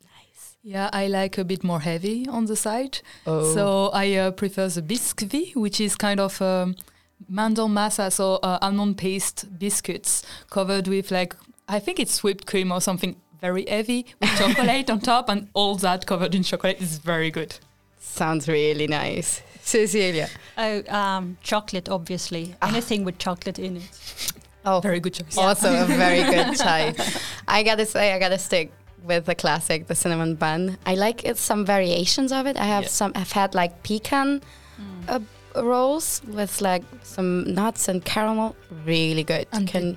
Nice. 0.04 0.56
Yeah, 0.62 0.88
I 0.92 1.08
like 1.08 1.36
a 1.36 1.44
bit 1.44 1.64
more 1.64 1.80
heavy 1.80 2.28
on 2.28 2.44
the 2.44 2.54
side. 2.54 3.00
Oh. 3.26 3.54
So 3.54 3.90
I 3.92 4.14
uh, 4.14 4.30
prefer 4.30 4.68
the 4.68 4.82
biscuit, 4.82 5.56
which 5.56 5.80
is 5.80 5.96
kind 5.96 6.20
of 6.20 6.40
um, 6.40 6.76
mandelmassa, 7.28 8.12
so 8.12 8.34
uh, 8.44 8.58
almond 8.62 8.98
paste 8.98 9.46
biscuits 9.58 10.22
covered 10.48 10.86
with 10.86 11.10
like 11.10 11.34
I 11.68 11.80
think 11.80 11.98
it's 12.00 12.22
whipped 12.22 12.46
cream 12.46 12.72
or 12.72 12.80
something 12.80 13.16
very 13.40 13.64
heavy 13.66 14.06
with 14.20 14.30
chocolate 14.38 14.90
on 14.90 15.00
top, 15.00 15.28
and 15.28 15.48
all 15.54 15.76
that 15.76 16.06
covered 16.06 16.34
in 16.34 16.42
chocolate 16.42 16.80
is 16.80 16.98
very 16.98 17.30
good. 17.30 17.58
Sounds 18.00 18.48
really 18.48 18.86
nice. 18.86 19.42
Cecilia. 19.62 20.28
Oh, 20.56 20.82
um, 20.88 21.36
chocolate, 21.42 21.88
obviously. 21.88 22.54
Anything 22.62 23.04
with 23.04 23.18
chocolate 23.18 23.58
in 23.58 23.76
it. 23.78 24.32
Oh, 24.64 24.80
Very 24.80 25.00
good 25.00 25.14
choice. 25.14 25.36
also 25.38 25.82
a 25.82 25.86
very 25.86 26.22
good 26.22 26.56
choice. 26.58 27.18
I 27.46 27.62
gotta 27.62 27.86
say, 27.86 28.12
I 28.12 28.18
gotta 28.18 28.38
stick 28.38 28.70
with 29.04 29.24
the 29.26 29.34
classic, 29.34 29.86
the 29.86 29.94
cinnamon 29.94 30.34
bun. 30.34 30.76
I 30.84 30.94
like 30.94 31.24
it, 31.24 31.36
some 31.38 31.64
variations 31.64 32.32
of 32.32 32.46
it. 32.46 32.56
I 32.56 32.64
have 32.64 32.84
Yeah. 32.84 32.88
some. 32.90 33.12
I've 33.14 33.32
had 33.32 33.54
like 33.54 33.82
pecan 33.82 34.42
uh, 35.08 35.20
rolls 35.56 36.20
with 36.26 36.60
like 36.60 36.82
some 37.02 37.54
nuts 37.54 37.88
and 37.88 38.04
caramel. 38.04 38.56
Really 38.84 39.22
good. 39.24 39.46
And 39.52 39.66
Can 39.68 39.96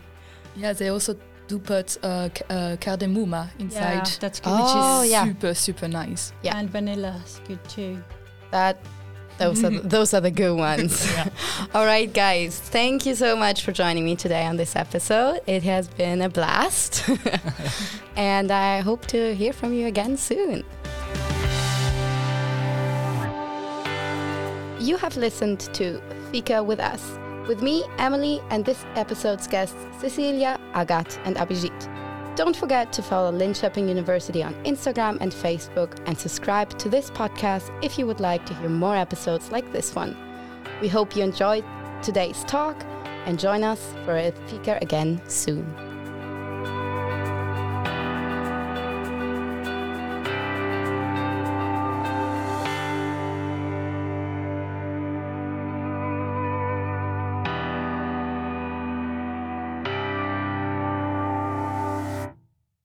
Yeah, 0.56 0.73
they 0.73 0.89
also 0.89 1.15
do 1.51 1.59
put 1.59 1.97
uh, 2.03 2.29
uh, 2.49 2.77
cardamom 2.79 3.33
inside, 3.59 4.07
Yeah, 4.07 4.19
that's 4.19 4.39
good. 4.39 4.49
Oh, 4.53 5.01
which 5.01 5.05
is 5.05 5.11
yeah. 5.11 5.25
super 5.25 5.53
super 5.53 5.87
nice. 5.87 6.33
Yeah. 6.43 6.57
And 6.57 6.69
vanilla 6.69 7.21
is 7.25 7.41
good 7.47 7.63
too. 7.67 8.01
that? 8.51 8.77
Those 9.37 9.63
are 9.63 9.69
the, 9.71 9.79
those 9.95 10.13
are 10.13 10.21
the 10.21 10.31
good 10.31 10.55
ones. 10.55 10.93
All 11.73 11.85
right, 11.85 12.11
guys. 12.13 12.59
Thank 12.59 13.05
you 13.07 13.15
so 13.15 13.35
much 13.35 13.63
for 13.63 13.71
joining 13.71 14.05
me 14.05 14.15
today 14.15 14.45
on 14.45 14.55
this 14.57 14.75
episode. 14.75 15.39
It 15.47 15.63
has 15.63 15.87
been 15.87 16.21
a 16.21 16.29
blast, 16.29 17.09
and 18.15 18.51
I 18.51 18.81
hope 18.81 19.07
to 19.07 19.33
hear 19.35 19.51
from 19.53 19.73
you 19.73 19.87
again 19.87 20.15
soon. 20.17 20.63
You 24.79 24.97
have 24.97 25.15
listened 25.17 25.59
to 25.73 26.01
Fika 26.31 26.61
with 26.63 26.79
us, 26.79 27.03
with 27.51 27.61
me, 27.61 27.83
Emily, 27.97 28.39
and 28.49 28.63
this 28.63 28.85
episode's 28.95 29.45
guests, 29.45 29.75
Cecilia, 29.99 30.57
Agathe, 30.73 31.19
and 31.25 31.35
Abhijit. 31.35 31.79
Don't 32.37 32.55
forget 32.55 32.93
to 32.93 33.01
follow 33.01 33.29
Linköping 33.29 33.89
University 33.89 34.41
on 34.41 34.53
Instagram 34.63 35.17
and 35.19 35.33
Facebook 35.33 35.99
and 36.05 36.17
subscribe 36.17 36.69
to 36.79 36.87
this 36.87 37.11
podcast 37.11 37.69
if 37.83 37.99
you 37.99 38.07
would 38.07 38.21
like 38.21 38.45
to 38.45 38.53
hear 38.53 38.69
more 38.69 38.95
episodes 38.95 39.51
like 39.51 39.69
this 39.73 39.93
one. 39.93 40.15
We 40.79 40.87
hope 40.87 41.13
you 41.13 41.23
enjoyed 41.23 41.65
today's 42.01 42.41
talk 42.45 42.81
and 43.25 43.37
join 43.37 43.65
us 43.65 43.95
for 44.05 44.15
a 44.15 44.31
speaker 44.47 44.79
again 44.81 45.21
soon. 45.27 45.90